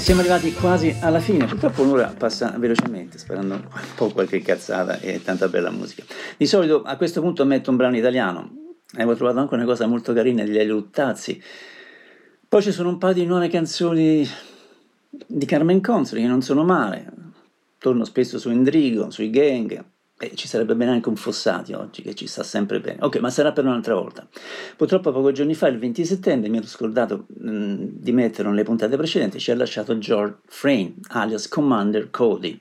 Siamo 0.09 0.23
arrivati 0.23 0.51
quasi 0.53 0.95
alla 1.01 1.19
fine, 1.19 1.45
purtroppo 1.45 1.83
un'ora 1.83 2.11
passa 2.17 2.55
velocemente, 2.57 3.19
sperando 3.19 3.53
un 3.53 3.67
po' 3.93 4.09
qualche 4.09 4.41
cazzata 4.41 4.99
e 4.99 5.21
tanta 5.21 5.47
bella 5.49 5.69
musica. 5.69 6.03
Di 6.35 6.47
solito 6.47 6.81
a 6.81 6.97
questo 6.97 7.21
punto 7.21 7.45
metto 7.45 7.69
un 7.69 7.75
brano 7.75 7.95
italiano, 7.95 8.49
avevo 8.95 9.13
trovato 9.15 9.37
anche 9.37 9.53
una 9.53 9.65
cosa 9.65 9.85
molto 9.85 10.11
carina 10.11 10.43
di 10.43 10.51
Lelio 10.51 10.73
Luttazzi. 10.73 11.39
Poi 12.47 12.61
ci 12.63 12.71
sono 12.71 12.89
un 12.89 12.97
paio 12.97 13.13
di 13.13 13.25
nuove 13.27 13.49
canzoni 13.49 14.27
di 15.27 15.45
Carmen 15.45 15.79
Consoli 15.79 16.21
che 16.21 16.27
non 16.27 16.41
sono 16.41 16.63
male, 16.63 17.11
torno 17.77 18.03
spesso 18.03 18.39
su 18.39 18.49
Indrigo, 18.49 19.11
sui 19.11 19.29
gang, 19.29 19.79
e 20.19 20.35
ci 20.35 20.47
sarebbe 20.47 20.75
bene 20.75 20.91
anche 20.91 21.09
un 21.09 21.15
Fossati 21.15 21.73
oggi 21.73 22.01
che 22.01 22.13
ci 22.13 22.27
sta 22.27 22.43
sempre 22.43 22.79
bene. 22.81 22.97
Ok, 23.01 23.17
ma 23.17 23.29
sarà 23.29 23.51
per 23.51 23.65
un'altra 23.65 23.95
volta. 23.95 24.27
Purtroppo 24.75 25.11
pochi 25.11 25.33
giorni 25.33 25.53
fa, 25.53 25.67
il 25.67 25.79
20 25.79 26.05
settembre, 26.05 26.49
mi 26.49 26.57
ero 26.57 26.67
scordato 26.67 27.25
mh, 27.27 27.85
di 27.91 28.11
metterlo 28.11 28.49
nelle 28.49 28.63
puntate 28.63 28.97
precedenti, 28.97 29.39
ci 29.39 29.51
ha 29.51 29.55
lasciato 29.55 29.97
George 29.97 30.39
Frame, 30.45 30.95
alias 31.09 31.47
Commander 31.47 32.09
Cody, 32.09 32.59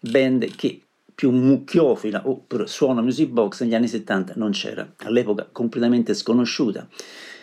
band 0.00 0.54
che 0.56 0.80
più 1.14 1.30
mucchiofila 1.30 2.26
o 2.26 2.42
per 2.46 2.68
suono 2.68 3.02
music 3.02 3.28
box 3.28 3.62
negli 3.62 3.74
anni 3.74 3.86
70 3.86 4.32
non 4.36 4.50
c'era, 4.50 4.90
all'epoca 5.04 5.48
completamente 5.50 6.12
sconosciuta 6.12 6.88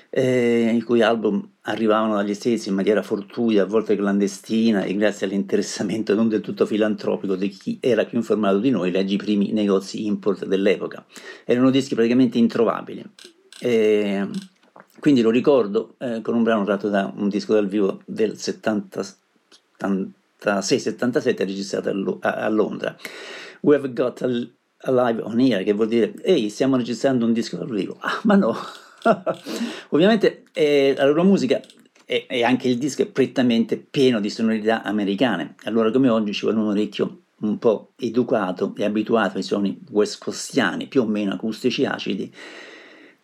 eh, 0.09 0.71
i 0.75 0.81
cui 0.81 1.01
album 1.01 1.50
arrivavano 1.63 2.15
dagli 2.15 2.33
stessi 2.33 2.69
in 2.69 2.75
maniera 2.75 3.03
fortuita, 3.03 3.61
a 3.61 3.65
volte 3.65 3.95
clandestina 3.95 4.83
e 4.83 4.95
grazie 4.95 5.27
all'interessamento 5.27 6.15
non 6.15 6.27
del 6.27 6.41
tutto 6.41 6.65
filantropico 6.65 7.35
di 7.35 7.49
chi 7.49 7.77
era 7.79 8.05
più 8.05 8.17
informato 8.17 8.57
di 8.59 8.71
noi, 8.71 8.89
leggi 8.91 9.13
i 9.13 9.17
primi 9.17 9.51
negozi 9.51 10.05
import 10.05 10.45
dell'epoca. 10.45 11.05
Erano 11.45 11.69
dischi 11.69 11.93
praticamente 11.93 12.37
introvabili. 12.37 13.03
E 13.59 14.27
quindi 14.99 15.21
lo 15.21 15.29
ricordo 15.29 15.95
eh, 15.99 16.21
con 16.21 16.35
un 16.35 16.43
brano 16.43 16.63
tratto 16.63 16.89
da 16.89 17.11
un 17.15 17.29
disco 17.29 17.53
dal 17.53 17.67
vivo 17.67 18.01
del 18.05 18.37
70, 18.37 19.03
76-77 19.77 21.37
registrato 21.37 21.89
a, 21.89 21.93
Lo- 21.93 22.17
a- 22.21 22.33
a 22.45 22.49
Londra. 22.49 22.95
We 23.61 23.75
have 23.75 23.93
got 23.93 24.21
a, 24.21 24.27
a 24.27 24.91
live 24.91 25.21
on 25.21 25.39
air, 25.39 25.63
che 25.63 25.73
vuol 25.73 25.87
dire, 25.87 26.13
ehi, 26.23 26.49
stiamo 26.49 26.75
registrando 26.75 27.25
un 27.25 27.33
disco 27.33 27.57
dal 27.57 27.69
vivo. 27.69 27.97
Ah, 27.99 28.19
ma 28.23 28.35
no! 28.35 28.55
Ovviamente 29.89 30.43
eh, 30.53 30.93
la 30.95 31.05
loro 31.05 31.23
musica 31.23 31.61
e, 32.05 32.25
e 32.27 32.43
anche 32.43 32.67
il 32.67 32.77
disco 32.77 33.03
è 33.03 33.07
prettamente 33.07 33.77
pieno 33.77 34.19
di 34.19 34.29
sonorità 34.29 34.83
americane. 34.83 35.55
Allora, 35.63 35.91
come 35.91 36.09
oggi 36.09 36.33
ci 36.33 36.41
vuole 36.41 36.59
un 36.59 36.67
orecchio 36.67 37.21
un 37.41 37.57
po' 37.57 37.93
educato 37.97 38.73
e 38.77 38.83
abituato 38.83 39.37
ai 39.37 39.43
suoni 39.43 39.79
west 39.89 40.21
costiani, 40.21 40.87
più 40.87 41.01
o 41.01 41.05
meno 41.05 41.33
acustici 41.33 41.85
acidi, 41.85 42.31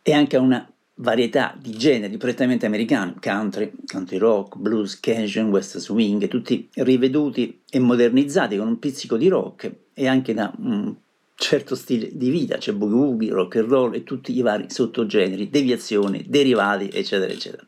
e 0.02 0.14
anche 0.14 0.38
a 0.38 0.40
una 0.40 0.68
varietà 0.96 1.56
di 1.60 1.72
generi 1.72 2.18
prettamente 2.18 2.66
americani, 2.66 3.16
country, 3.22 3.72
country 3.86 4.18
rock, 4.18 4.58
blues, 4.58 5.00
cajun, 5.00 5.50
west 5.50 5.78
swing, 5.78 6.28
tutti 6.28 6.70
riveduti 6.76 7.62
e 7.70 7.80
modernizzati 7.80 8.58
con 8.58 8.68
un 8.68 8.80
pizzico 8.80 9.18
di 9.18 9.28
rock 9.28 9.72
e 9.94 10.08
anche 10.08 10.34
da 10.34 10.52
un 10.58 10.96
certo 11.40 11.76
stile 11.76 12.10
di 12.12 12.32
vita, 12.32 12.58
c'è 12.58 12.74
boogie 12.74 12.96
woogie, 12.96 13.32
rock 13.32 13.58
and 13.58 13.70
roll 13.70 13.94
e 13.94 14.04
tutti 14.04 14.36
i 14.36 14.42
vari 14.42 14.66
sottogeneri, 14.70 15.50
deviazioni, 15.50 16.26
derivati, 16.28 16.90
eccetera, 16.92 17.32
eccetera. 17.32 17.64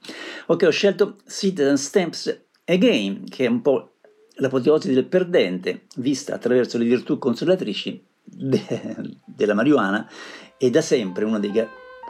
Ok, 0.48 0.64
ho 0.64 0.72
scelto 0.72 1.18
Citizen 1.28 1.78
Stamps 1.78 2.46
Again, 2.66 3.26
che 3.30 3.46
è 3.46 3.48
un 3.48 3.62
po' 3.62 3.94
l'apoteosi 4.36 4.92
del 4.92 5.06
perdente, 5.06 5.86
vista 5.98 6.34
attraverso 6.34 6.78
le 6.80 6.86
virtù 6.86 7.20
consolatrici 7.20 8.04
de- 8.24 9.20
della 9.26 9.54
marijuana 9.54 10.10
e 10.58 10.70
da 10.72 10.82
sempre 10.82 11.26
uno 11.26 11.40
dei 11.40 11.52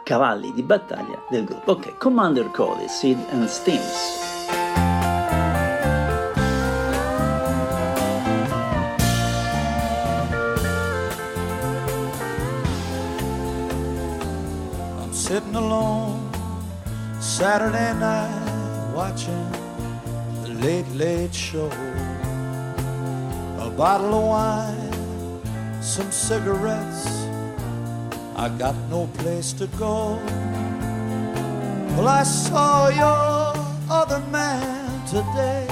cavalli 0.02 0.52
di 0.54 0.62
battaglia 0.62 1.26
del 1.28 1.44
gruppo. 1.44 1.72
Ok, 1.72 1.98
Commander 1.98 2.50
Cody, 2.50 2.88
Seed 2.88 3.18
and 3.32 3.46
Steams. 3.46 4.39
Sitting 15.40 15.54
alone 15.54 16.30
Saturday 17.20 17.92
night 17.98 18.92
watching 18.94 19.50
the 20.42 20.54
late 20.60 20.88
late 20.94 21.34
show. 21.34 21.70
A 23.58 23.70
bottle 23.76 24.14
of 24.14 24.24
wine, 24.24 25.82
some 25.82 26.10
cigarettes. 26.10 27.06
I 28.36 28.48
got 28.58 28.74
no 28.90 29.06
place 29.18 29.52
to 29.54 29.66
go. 29.78 30.18
Well, 31.96 32.08
I 32.08 32.22
saw 32.22 32.88
your 32.88 33.54
other 33.90 34.20
man 34.30 35.06
today 35.06 35.66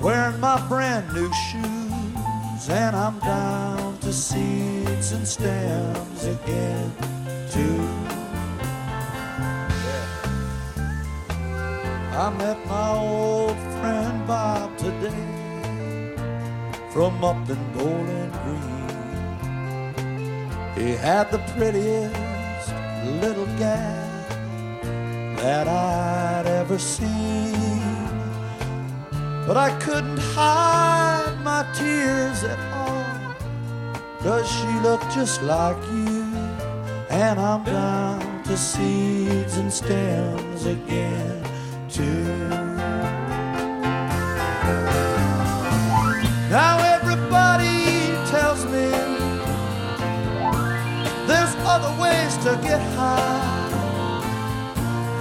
wearing 0.00 0.40
my 0.40 0.58
brand 0.68 1.12
new 1.12 1.30
shoes, 1.34 2.68
and 2.68 2.96
I'm 2.96 3.18
down 3.20 3.98
to 3.98 4.12
seeds 4.12 5.12
and 5.12 5.26
stems 5.26 6.24
again, 6.24 6.92
too. 7.52 7.84
I 12.24 12.30
met 12.38 12.58
my 12.66 12.88
old 12.90 13.58
friend 13.76 14.26
Bob 14.26 14.78
today 14.78 16.14
from 16.92 17.22
up 17.22 17.48
in 17.50 17.62
Bowling 17.74 18.32
Green. 18.42 18.82
He 20.78 20.96
had 20.96 21.30
the 21.30 21.40
prettiest 21.54 22.72
little 23.20 23.50
gal 23.58 24.02
that 25.42 25.68
I'd 25.68 26.46
ever 26.46 26.78
seen. 26.78 27.52
But 29.46 29.56
I 29.58 29.70
couldn't 29.80 30.22
hide 30.36 31.36
my 31.44 31.66
tears 31.74 32.44
at 32.44 32.60
all, 32.72 33.04
Does 34.22 34.48
she 34.50 34.72
look 34.86 35.02
just 35.10 35.42
like 35.42 35.76
you. 35.92 36.11
And 37.12 37.38
I'm 37.38 37.62
down 37.64 38.42
to 38.44 38.56
seeds 38.56 39.58
and 39.58 39.70
stems 39.70 40.64
again, 40.66 41.44
too. 41.88 42.24
Now 46.48 46.78
everybody 46.96 48.16
tells 48.30 48.64
me 48.64 48.90
there's 51.26 51.54
other 51.64 51.92
ways 52.02 52.36
to 52.44 52.58
get 52.62 52.80
high. 52.96 53.60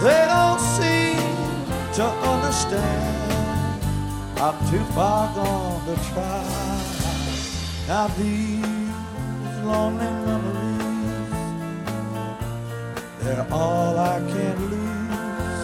They 0.02 0.26
don't 0.28 0.60
seem 0.60 1.20
to 1.96 2.06
understand. 2.34 3.84
I'm 4.40 4.58
too 4.72 4.84
far 4.96 5.34
gone 5.36 5.86
to 5.88 5.96
try. 6.12 6.44
Now 7.88 8.08
these 8.18 8.66
lonely 9.64 10.12
memories, 10.26 10.61
they're 13.32 13.48
all 13.50 13.98
I 13.98 14.20
can 14.20 14.70
lose, 14.70 15.64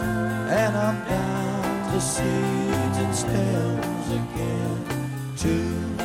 and 0.50 0.78
I'm 0.78 1.04
down 1.06 1.92
to 1.92 2.00
seeds 2.00 2.98
and 2.98 3.14
stems 3.14 4.08
again 4.10 5.36
too. 5.36 5.97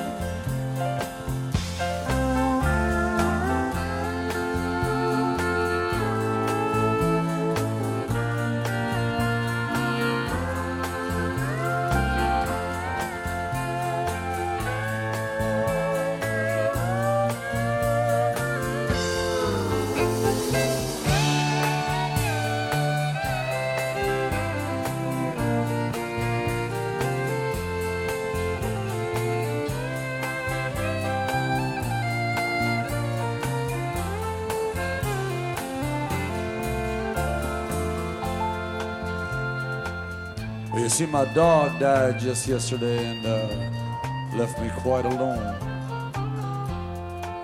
See, 40.93 41.07
my 41.07 41.25
dog 41.33 41.81
died 41.81 42.21
just 42.21 42.47
yesterday 42.47 43.03
and 43.07 43.25
uh, 43.25 44.37
left 44.37 44.61
me 44.61 44.71
quite 44.81 45.07
alone. 45.07 45.57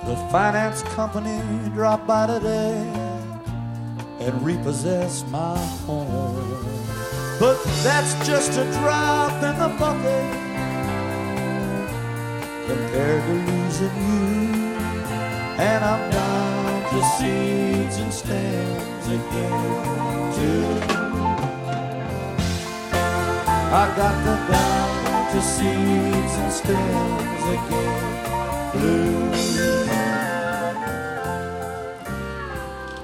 The 0.04 0.16
finance 0.30 0.82
company 0.94 1.40
dropped 1.70 2.06
by 2.06 2.26
today 2.26 2.76
and 4.20 4.42
repossessed 4.42 5.26
my 5.28 5.56
home. 5.86 6.62
But 7.40 7.62
that's 7.82 8.12
just 8.26 8.58
a 8.58 8.64
drop 8.80 9.32
in 9.42 9.58
the 9.58 9.68
bucket 9.78 10.28
compared 12.66 13.22
to 13.24 13.32
losing 13.50 13.96
you. 13.96 14.68
And 15.58 15.84
I'm 15.84 16.10
down 16.10 16.82
to 16.90 17.02
seeds 17.16 17.96
and 17.96 18.12
stems 18.12 19.06
again, 19.08 20.34
too. 20.34 21.07
I 23.70 23.86
got 23.94 24.24
the 24.24 24.34
down 24.50 25.30
to 25.30 25.42
seeds 25.42 26.34
and 26.38 26.50
stems 26.50 27.44
again. 27.52 28.72
Blue. 28.72 29.28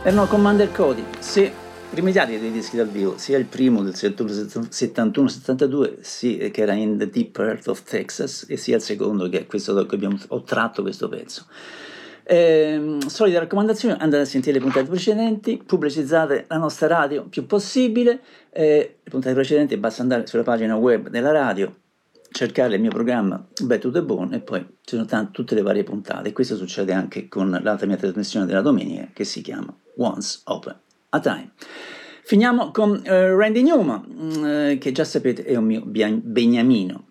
Erano 0.03 0.27
Commander 0.27 0.73
Cody. 0.73 1.05
Se 1.19 1.53
rimediati 1.91 2.39
dei 2.39 2.51
dischi 2.51 2.79
dal 2.79 2.89
vivo, 2.89 3.19
sia 3.19 3.37
il 3.37 3.45
primo 3.45 3.83
del 3.83 3.93
71-72, 3.93 5.99
sì, 6.01 6.49
che 6.51 6.63
era 6.63 6.73
in 6.73 6.97
The 6.97 7.11
Deep 7.11 7.39
Earth 7.39 7.69
of 7.69 7.83
Texas, 7.83 8.47
e 8.49 8.57
sia 8.57 8.77
il 8.77 8.83
secondo 8.83 9.29
che 9.29 9.41
è 9.41 9.47
questo 9.47 9.75
da 9.75 9.85
cui 9.85 9.99
abbiamo, 9.99 10.17
ho 10.29 10.43
tratto 10.45 10.81
questo 10.81 11.11
pezzo. 11.11 11.45
Ehm, 12.27 13.01
solita 13.07 13.39
raccomandazione, 13.39 13.97
andate 13.99 14.23
a 14.23 14.25
sentire 14.25 14.59
le 14.59 14.65
puntate 14.65 14.87
precedenti, 14.87 15.63
pubblicizzate 15.65 16.47
la 16.49 16.57
nostra 16.57 16.87
radio 16.87 17.25
più 17.25 17.45
possibile, 17.47 18.21
eh, 18.51 18.97
le 19.03 19.11
puntate 19.11 19.35
precedenti 19.35 19.77
basta 19.77 20.01
andare 20.01 20.27
sulla 20.27 20.43
pagina 20.43 20.75
web 20.75 21.09
della 21.09 21.33
radio, 21.33 21.75
cercare 22.31 22.77
il 22.77 22.81
mio 22.81 22.91
programma 22.91 23.47
Back 23.63 23.83
to 23.83 23.91
the 23.91 24.03
Bone 24.03 24.37
e 24.37 24.41
poi 24.41 24.61
ci 24.61 24.97
sono 24.97 25.05
tante, 25.05 25.33
tutte 25.33 25.55
le 25.55 25.61
varie 25.61 25.85
puntate. 25.85 26.33
Questo 26.33 26.57
succede 26.57 26.93
anche 26.93 27.29
con 27.29 27.59
l'altra 27.63 27.87
mia 27.87 27.97
trasmissione 27.97 28.47
della 28.47 28.63
domenica 28.63 29.11
che 29.13 29.25
si 29.25 29.43
chiama 29.43 29.75
Once 29.97 30.41
Open 30.45 30.77
a 31.11 31.21
Time. 31.21 31.51
Finiamo 32.23 32.71
con 32.71 33.03
eh, 33.05 33.35
Randy 33.35 33.63
Newman, 33.63 34.07
mm, 34.11 34.45
eh, 34.45 34.79
che 34.79 34.93
già 34.93 35.05
sapete 35.05 35.45
è 35.45 35.57
un 35.57 35.65
mio 35.65 35.83
beniamino. 35.85 37.05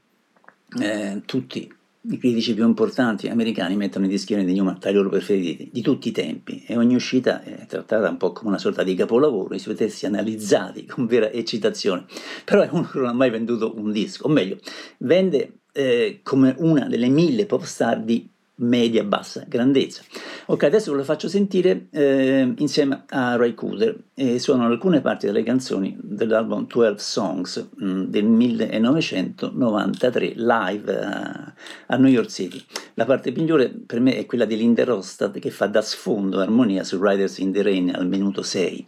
Eh, 0.79 1.21
tutti 1.25 1.71
i 2.05 2.17
critici 2.17 2.53
più 2.53 2.65
importanti 2.65 3.27
americani 3.29 3.77
mettono 3.77 4.05
i 4.05 4.09
dischioni 4.09 4.43
di 4.43 4.53
Newman 4.53 4.77
tra 4.77 4.89
i 4.89 4.93
loro 4.93 5.09
preferiti 5.09 5.69
di 5.71 5.81
tutti 5.81 6.09
i 6.09 6.11
tempi 6.11 6.63
e 6.67 6.75
ogni 6.75 6.95
uscita 6.95 7.41
è 7.41 7.65
trattata 7.65 8.09
un 8.09 8.17
po' 8.17 8.33
come 8.33 8.49
una 8.49 8.57
sorta 8.57 8.83
di 8.83 8.93
capolavoro, 8.93 9.55
i 9.55 9.59
suoi 9.59 9.75
testi 9.75 10.05
analizzati 10.05 10.83
con 10.87 11.05
vera 11.05 11.31
eccitazione. 11.31 12.05
Però 12.43 12.61
è 12.61 12.69
uno 12.71 12.83
che 12.83 12.97
non 12.97 13.07
ha 13.07 13.13
mai 13.13 13.29
venduto 13.29 13.73
un 13.77 13.91
disco, 13.91 14.27
o 14.27 14.29
meglio, 14.29 14.57
vende 14.99 15.59
eh, 15.71 16.19
come 16.23 16.53
una 16.57 16.87
delle 16.87 17.07
mille 17.07 17.45
pop 17.45 17.63
star 17.63 18.01
di 18.01 18.32
media-bassa 18.55 19.45
grandezza. 19.47 20.01
Ok, 20.45 20.63
adesso 20.63 20.91
ve 20.91 20.97
lo 20.97 21.03
faccio 21.03 21.27
sentire 21.27 21.87
eh, 21.91 22.53
insieme 22.57 23.03
a 23.09 23.35
Ray 23.35 23.53
Cooder 23.53 23.95
e 24.13 24.39
suonano 24.39 24.69
alcune 24.69 25.01
parti 25.01 25.25
delle 25.25 25.43
canzoni 25.43 25.97
dell'album 25.99 26.67
12 26.67 27.03
Songs 27.03 27.69
mh, 27.75 28.03
del 28.03 28.25
1993 28.25 30.33
live 30.35 30.99
a, 30.99 31.53
a 31.87 31.97
New 31.97 32.11
York 32.11 32.29
City. 32.29 32.63
La 32.93 33.05
parte 33.05 33.31
migliore 33.31 33.69
per 33.69 33.99
me 33.99 34.17
è 34.17 34.25
quella 34.25 34.45
di 34.45 34.55
Linda 34.55 34.83
Rostad 34.83 35.39
che 35.39 35.49
fa 35.49 35.65
da 35.67 35.81
sfondo 35.81 36.39
armonia 36.39 36.83
su 36.83 37.01
Riders 37.01 37.39
in 37.39 37.51
the 37.51 37.63
Rain 37.63 37.91
al 37.95 38.07
minuto 38.07 38.43
6. 38.43 38.85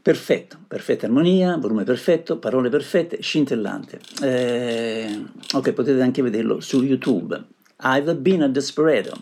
Perfetto, 0.00 0.58
perfetta 0.66 1.06
armonia, 1.06 1.58
volume 1.58 1.84
perfetto, 1.84 2.38
parole 2.38 2.70
perfette, 2.70 3.20
scintillante. 3.20 4.00
Eh, 4.22 5.22
ok, 5.52 5.72
potete 5.72 6.00
anche 6.00 6.22
vederlo 6.22 6.60
su 6.60 6.82
YouTube. 6.82 7.56
I've 7.80 8.12
been 8.16 8.42
a 8.42 8.48
desperado. 8.48 9.12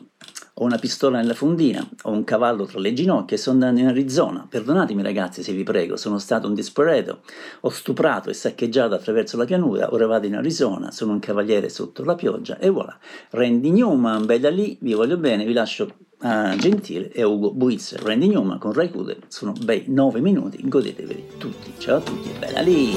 Ho 0.54 0.64
una 0.64 0.78
pistola 0.78 1.18
nella 1.18 1.34
fondina, 1.34 1.86
ho 2.04 2.10
un 2.10 2.24
cavallo 2.24 2.64
tra 2.64 2.80
le 2.80 2.94
ginocchia 2.94 3.36
e 3.36 3.38
sono 3.38 3.62
andato 3.62 3.82
in 3.82 3.88
Arizona. 3.88 4.46
Perdonatemi 4.48 5.02
ragazzi 5.02 5.42
se 5.42 5.52
vi 5.52 5.62
prego, 5.62 5.98
sono 5.98 6.18
stato 6.18 6.48
un 6.48 6.54
desperado. 6.54 7.20
Ho 7.60 7.68
stuprato 7.68 8.30
e 8.30 8.32
saccheggiato 8.32 8.94
attraverso 8.94 9.36
la 9.36 9.44
pianura, 9.44 9.92
ora 9.92 10.06
vado 10.06 10.26
in 10.26 10.36
Arizona, 10.36 10.90
sono 10.90 11.12
un 11.12 11.18
cavaliere 11.18 11.68
sotto 11.68 12.02
la 12.02 12.14
pioggia 12.14 12.56
e 12.58 12.70
voilà. 12.70 12.98
Randy 13.32 13.68
Newman, 13.68 14.24
bella 14.24 14.48
lì, 14.48 14.78
vi 14.80 14.94
voglio 14.94 15.18
bene, 15.18 15.44
vi 15.44 15.52
lascio 15.52 15.94
a 16.20 16.56
Gentile 16.56 17.12
e 17.12 17.20
a 17.20 17.26
Ugo 17.26 17.52
Buizzer. 17.52 18.00
Randy 18.00 18.28
Newman 18.28 18.56
con 18.58 18.72
Ray 18.72 18.90
Cooder, 18.90 19.18
sono 19.28 19.52
bei 19.52 19.84
9 19.88 20.20
minuti, 20.20 20.66
godeteveli 20.66 21.32
tutti. 21.36 21.74
Ciao 21.76 21.98
a 21.98 22.00
tutti, 22.00 22.30
bella 22.38 22.62
lì! 22.62 22.94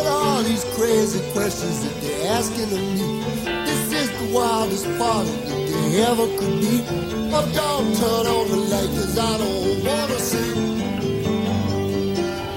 Are 0.00 0.08
all 0.08 0.42
these 0.42 0.64
crazy 0.76 1.20
questions 1.32 1.84
that 1.84 2.00
they're 2.00 2.32
asking 2.32 2.72
of 2.72 2.82
me? 2.96 3.22
This 3.66 3.92
is 3.92 4.08
the 4.18 4.34
wildest 4.34 4.86
party 4.98 5.30
that 5.30 5.66
they 5.68 6.02
ever 6.02 6.26
could 6.38 6.60
be. 6.60 6.84
Oh, 7.32 7.44
don't 7.52 7.94
turn 8.00 8.26
on 8.26 8.48
the 8.48 8.56
light, 8.72 8.90
cause 8.96 9.18
I 9.18 9.38
don't 9.38 9.84
wanna 9.84 10.18
see. 10.18 10.54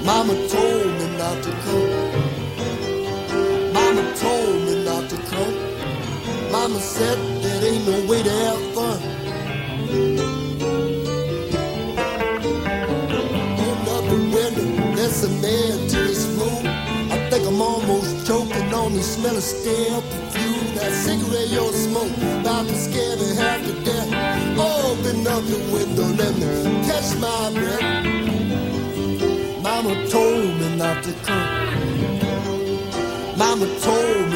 Mama 0.04 0.34
told 0.48 0.86
me 0.98 1.06
not 1.18 1.42
to 1.44 1.50
come. 1.64 1.90
Mama 3.72 4.02
told 4.16 4.56
me 4.66 4.84
not 4.84 5.10
to 5.10 5.16
come. 5.30 5.54
Mama 6.50 6.80
said 6.80 7.18
there 7.42 7.72
ain't 7.72 7.86
no 7.86 8.06
way 8.08 8.22
to 8.22 8.30
have 8.30 8.62
fun. 8.74 9.00
Open 13.68 13.88
up 13.96 14.04
the 14.08 14.18
window, 14.34 14.96
there's 14.96 15.24
a 15.24 15.30
man 15.42 15.93
the 18.94 19.02
smell 19.02 19.36
of 19.36 19.42
stale 19.42 20.02
perfume. 20.02 20.74
That 20.76 20.92
cigarette 20.92 21.48
you 21.48 21.72
smoke, 21.72 22.16
about 22.40 22.66
to 22.68 22.74
scare 22.74 23.16
me 23.16 23.34
half 23.34 23.60
to 23.66 23.72
death. 23.84 24.08
Open 24.58 25.26
up 25.26 25.42
the 25.44 25.58
window, 25.72 26.08
let 26.20 26.34
me 26.38 26.46
catch 26.86 27.16
my 27.18 27.50
breath. 27.52 27.82
Mama 29.62 29.94
told 30.08 30.44
me 30.60 30.76
not 30.76 31.02
to 31.04 31.12
come. 31.26 31.64
Mama 33.36 33.66
told 33.80 34.28
me 34.30 34.33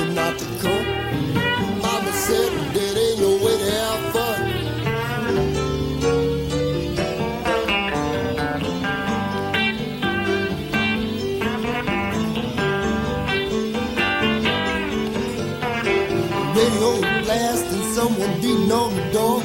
on 18.72 18.94
the 18.94 19.10
door. 19.12 19.42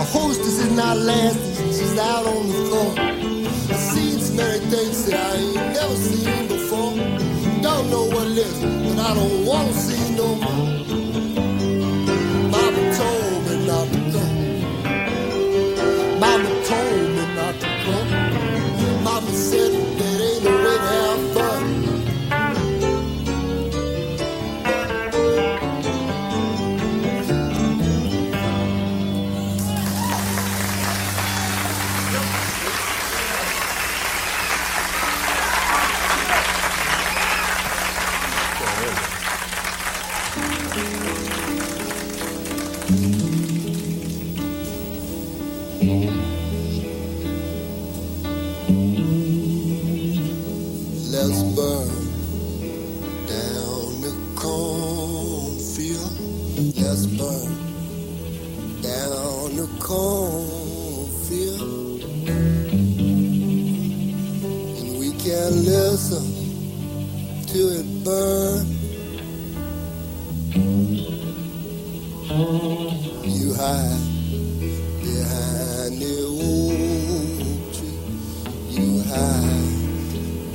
A 0.00 0.04
hostess 0.04 0.58
is 0.60 0.72
not 0.72 0.96
lasting, 0.96 1.66
she's 1.66 1.98
out 1.98 2.26
on 2.26 2.48
the 2.48 2.54
floor. 2.68 2.94
I've 3.70 3.76
seen 3.76 4.18
so 4.20 4.34
many 4.34 4.64
things 4.66 5.06
that 5.06 5.20
I 5.20 5.36
ain't 5.36 5.54
never 5.74 5.96
seen 5.96 6.48
before. 6.48 6.94
Don't 7.62 7.90
know 7.90 8.04
what 8.04 8.26
it 8.28 8.38
is, 8.38 8.60
but 8.60 8.98
I 8.98 9.14
don't 9.14 9.44
wanna 9.44 9.72
see 9.72 10.14
no 10.14 10.34
more. 10.36 10.77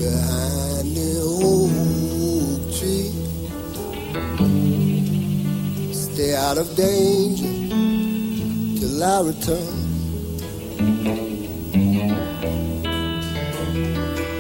Behind 0.04 0.88
the 0.98 1.10
oak 1.24 2.62
tree. 2.76 3.12
Stay 5.94 6.36
out 6.36 6.58
of 6.58 6.68
danger 6.76 7.54
till 8.80 9.04
I 9.04 9.22
return. 9.32 9.76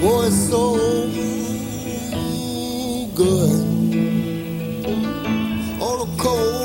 Oh, 0.05 0.27
it's 0.27 0.41
so 0.49 0.63
good 3.15 3.61
on 5.87 5.97
a 6.05 6.09
cold 6.21 6.62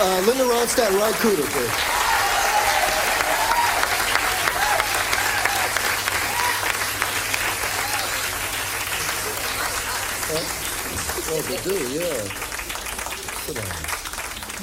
uh, 0.00 0.20
Linda 0.26 0.44
Ronstadt 0.44 0.92
Ron 0.98 1.12
Cooter, 1.14 1.46
please. 1.50 1.96
Oh, 11.28 11.42
they 11.42 11.56
do, 11.62 11.76
yeah. 11.92 12.22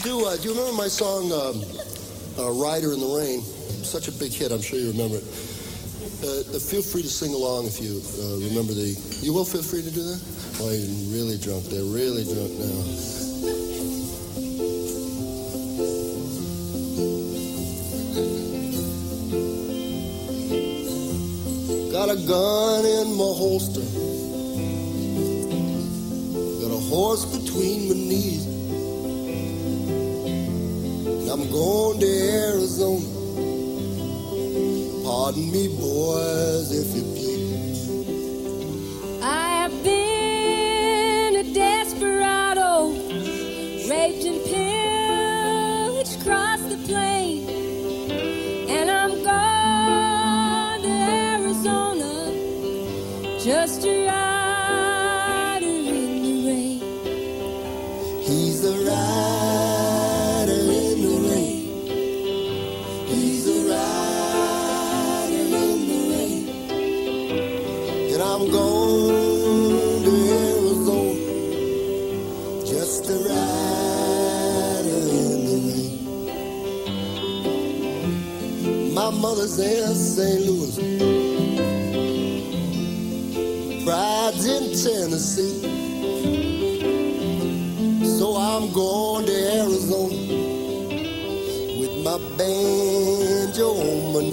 Do, 0.03 0.25
uh, 0.25 0.36
do 0.38 0.43
you 0.43 0.51
remember 0.55 0.73
my 0.73 0.88
song, 0.88 1.31
um, 1.31 1.63
uh, 2.39 2.51
Rider 2.51 2.93
in 2.93 2.99
the 2.99 3.07
Rain? 3.07 3.41
Such 3.41 4.07
a 4.07 4.11
big 4.11 4.31
hit, 4.31 4.51
I'm 4.51 4.61
sure 4.61 4.79
you 4.79 4.91
remember 4.91 5.17
it. 5.17 5.23
Uh, 6.23 6.55
uh, 6.55 6.59
feel 6.59 6.81
free 6.81 7.01
to 7.01 7.09
sing 7.09 7.34
along 7.34 7.67
if 7.67 7.81
you 7.81 8.01
uh, 8.23 8.38
remember 8.47 8.73
the. 8.73 8.97
You 9.21 9.34
will 9.34 9.45
feel 9.45 9.61
free 9.61 9.81
to 9.84 9.91
do 9.91 10.03
that? 10.03 10.21
Oh, 10.61 10.71
you're 10.71 11.13
really 11.13 11.38
drunk. 11.38 11.65
They're 11.65 11.84
really 11.84 12.23
drunk 12.23 12.51
now. 12.57 13.22
Gun 22.26 22.86
in 22.86 23.15
my 23.15 23.24
holster. 23.24 24.03
On. 94.16 94.24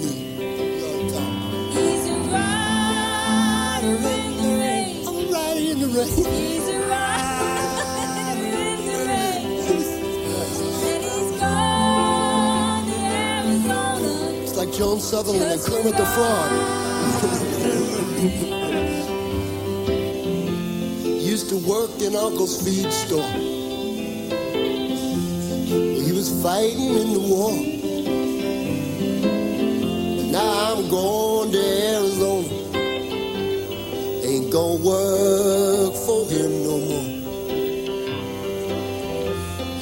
He's 1.71 2.05
a 2.07 2.15
rider 2.31 3.95
in 3.95 4.37
the 4.37 4.49
rain. 4.59 5.07
I'm 5.07 5.15
a 5.17 5.71
in 5.71 5.79
the 5.79 5.87
rain. 5.87 6.07
He's 6.07 6.67
a 6.67 6.79
rider 6.87 8.45
in 8.45 8.79
the 8.85 8.97
rain, 9.09 9.45
and 9.69 11.03
he's 11.03 11.31
gone 11.39 12.85
to 12.85 12.95
Arizona. 12.95 14.43
It's 14.43 14.55
like 14.57 14.71
Joan 14.73 14.99
Sutherland 14.99 15.51
and 15.51 15.61
Kermit 15.61 15.97
the 15.97 16.05
Frog. 16.05 16.51
Used 21.21 21.49
to 21.49 21.57
work 21.57 21.91
in 22.01 22.15
Uncle's 22.15 22.61
feed 22.63 22.91
store. 22.91 23.31
He 25.67 26.11
was 26.11 26.29
fighting 26.43 26.95
in 26.95 27.13
the 27.13 27.19
war. 27.19 27.70
I'm 30.41 30.89
going 30.89 31.51
to 31.51 31.63
Arizona. 31.93 32.47
Ain't 34.27 34.51
gonna 34.51 34.83
work 34.91 35.93
for 36.05 36.21
him 36.33 36.51
no 36.63 36.75
more. 36.89 37.11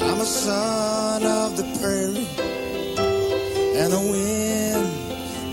I'm 0.07 0.19
a 0.19 0.25
son 0.25 1.23
of 1.23 1.55
the 1.55 1.63
prairie 1.79 2.27
and 3.81 3.93
a 3.93 4.03
wind 4.11 4.87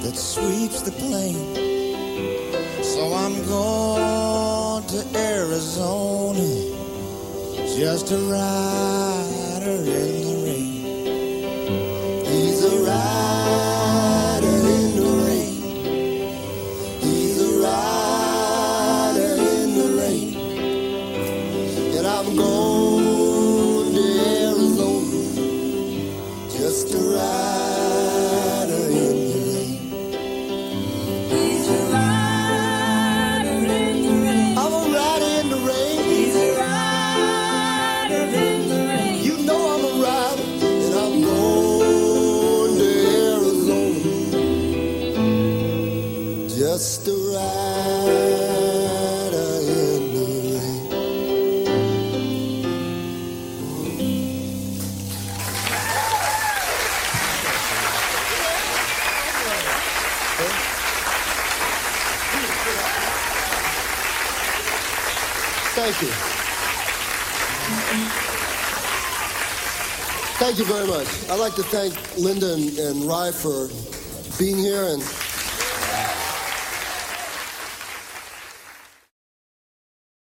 that 0.02 0.16
sweeps 0.16 0.80
the 0.82 0.92
plain. 0.92 1.38
So 2.82 3.02
I'm 3.14 3.36
going 3.46 4.86
to 4.92 5.00
Arizona, 5.14 6.48
just 7.78 8.10
a 8.10 8.18
rider 8.18 9.15
Thank 70.56 70.70
you 70.70 70.74
very 70.74 70.86
much. 70.86 71.06
I'd 71.28 71.38
like 71.38 71.54
to 71.56 71.62
thank 71.64 72.16
Linda 72.16 72.54
and, 72.54 72.78
and 72.78 73.04
Rye 73.04 73.30
for 73.30 73.68
being 74.38 74.56
here 74.56 74.84
and 74.84 75.02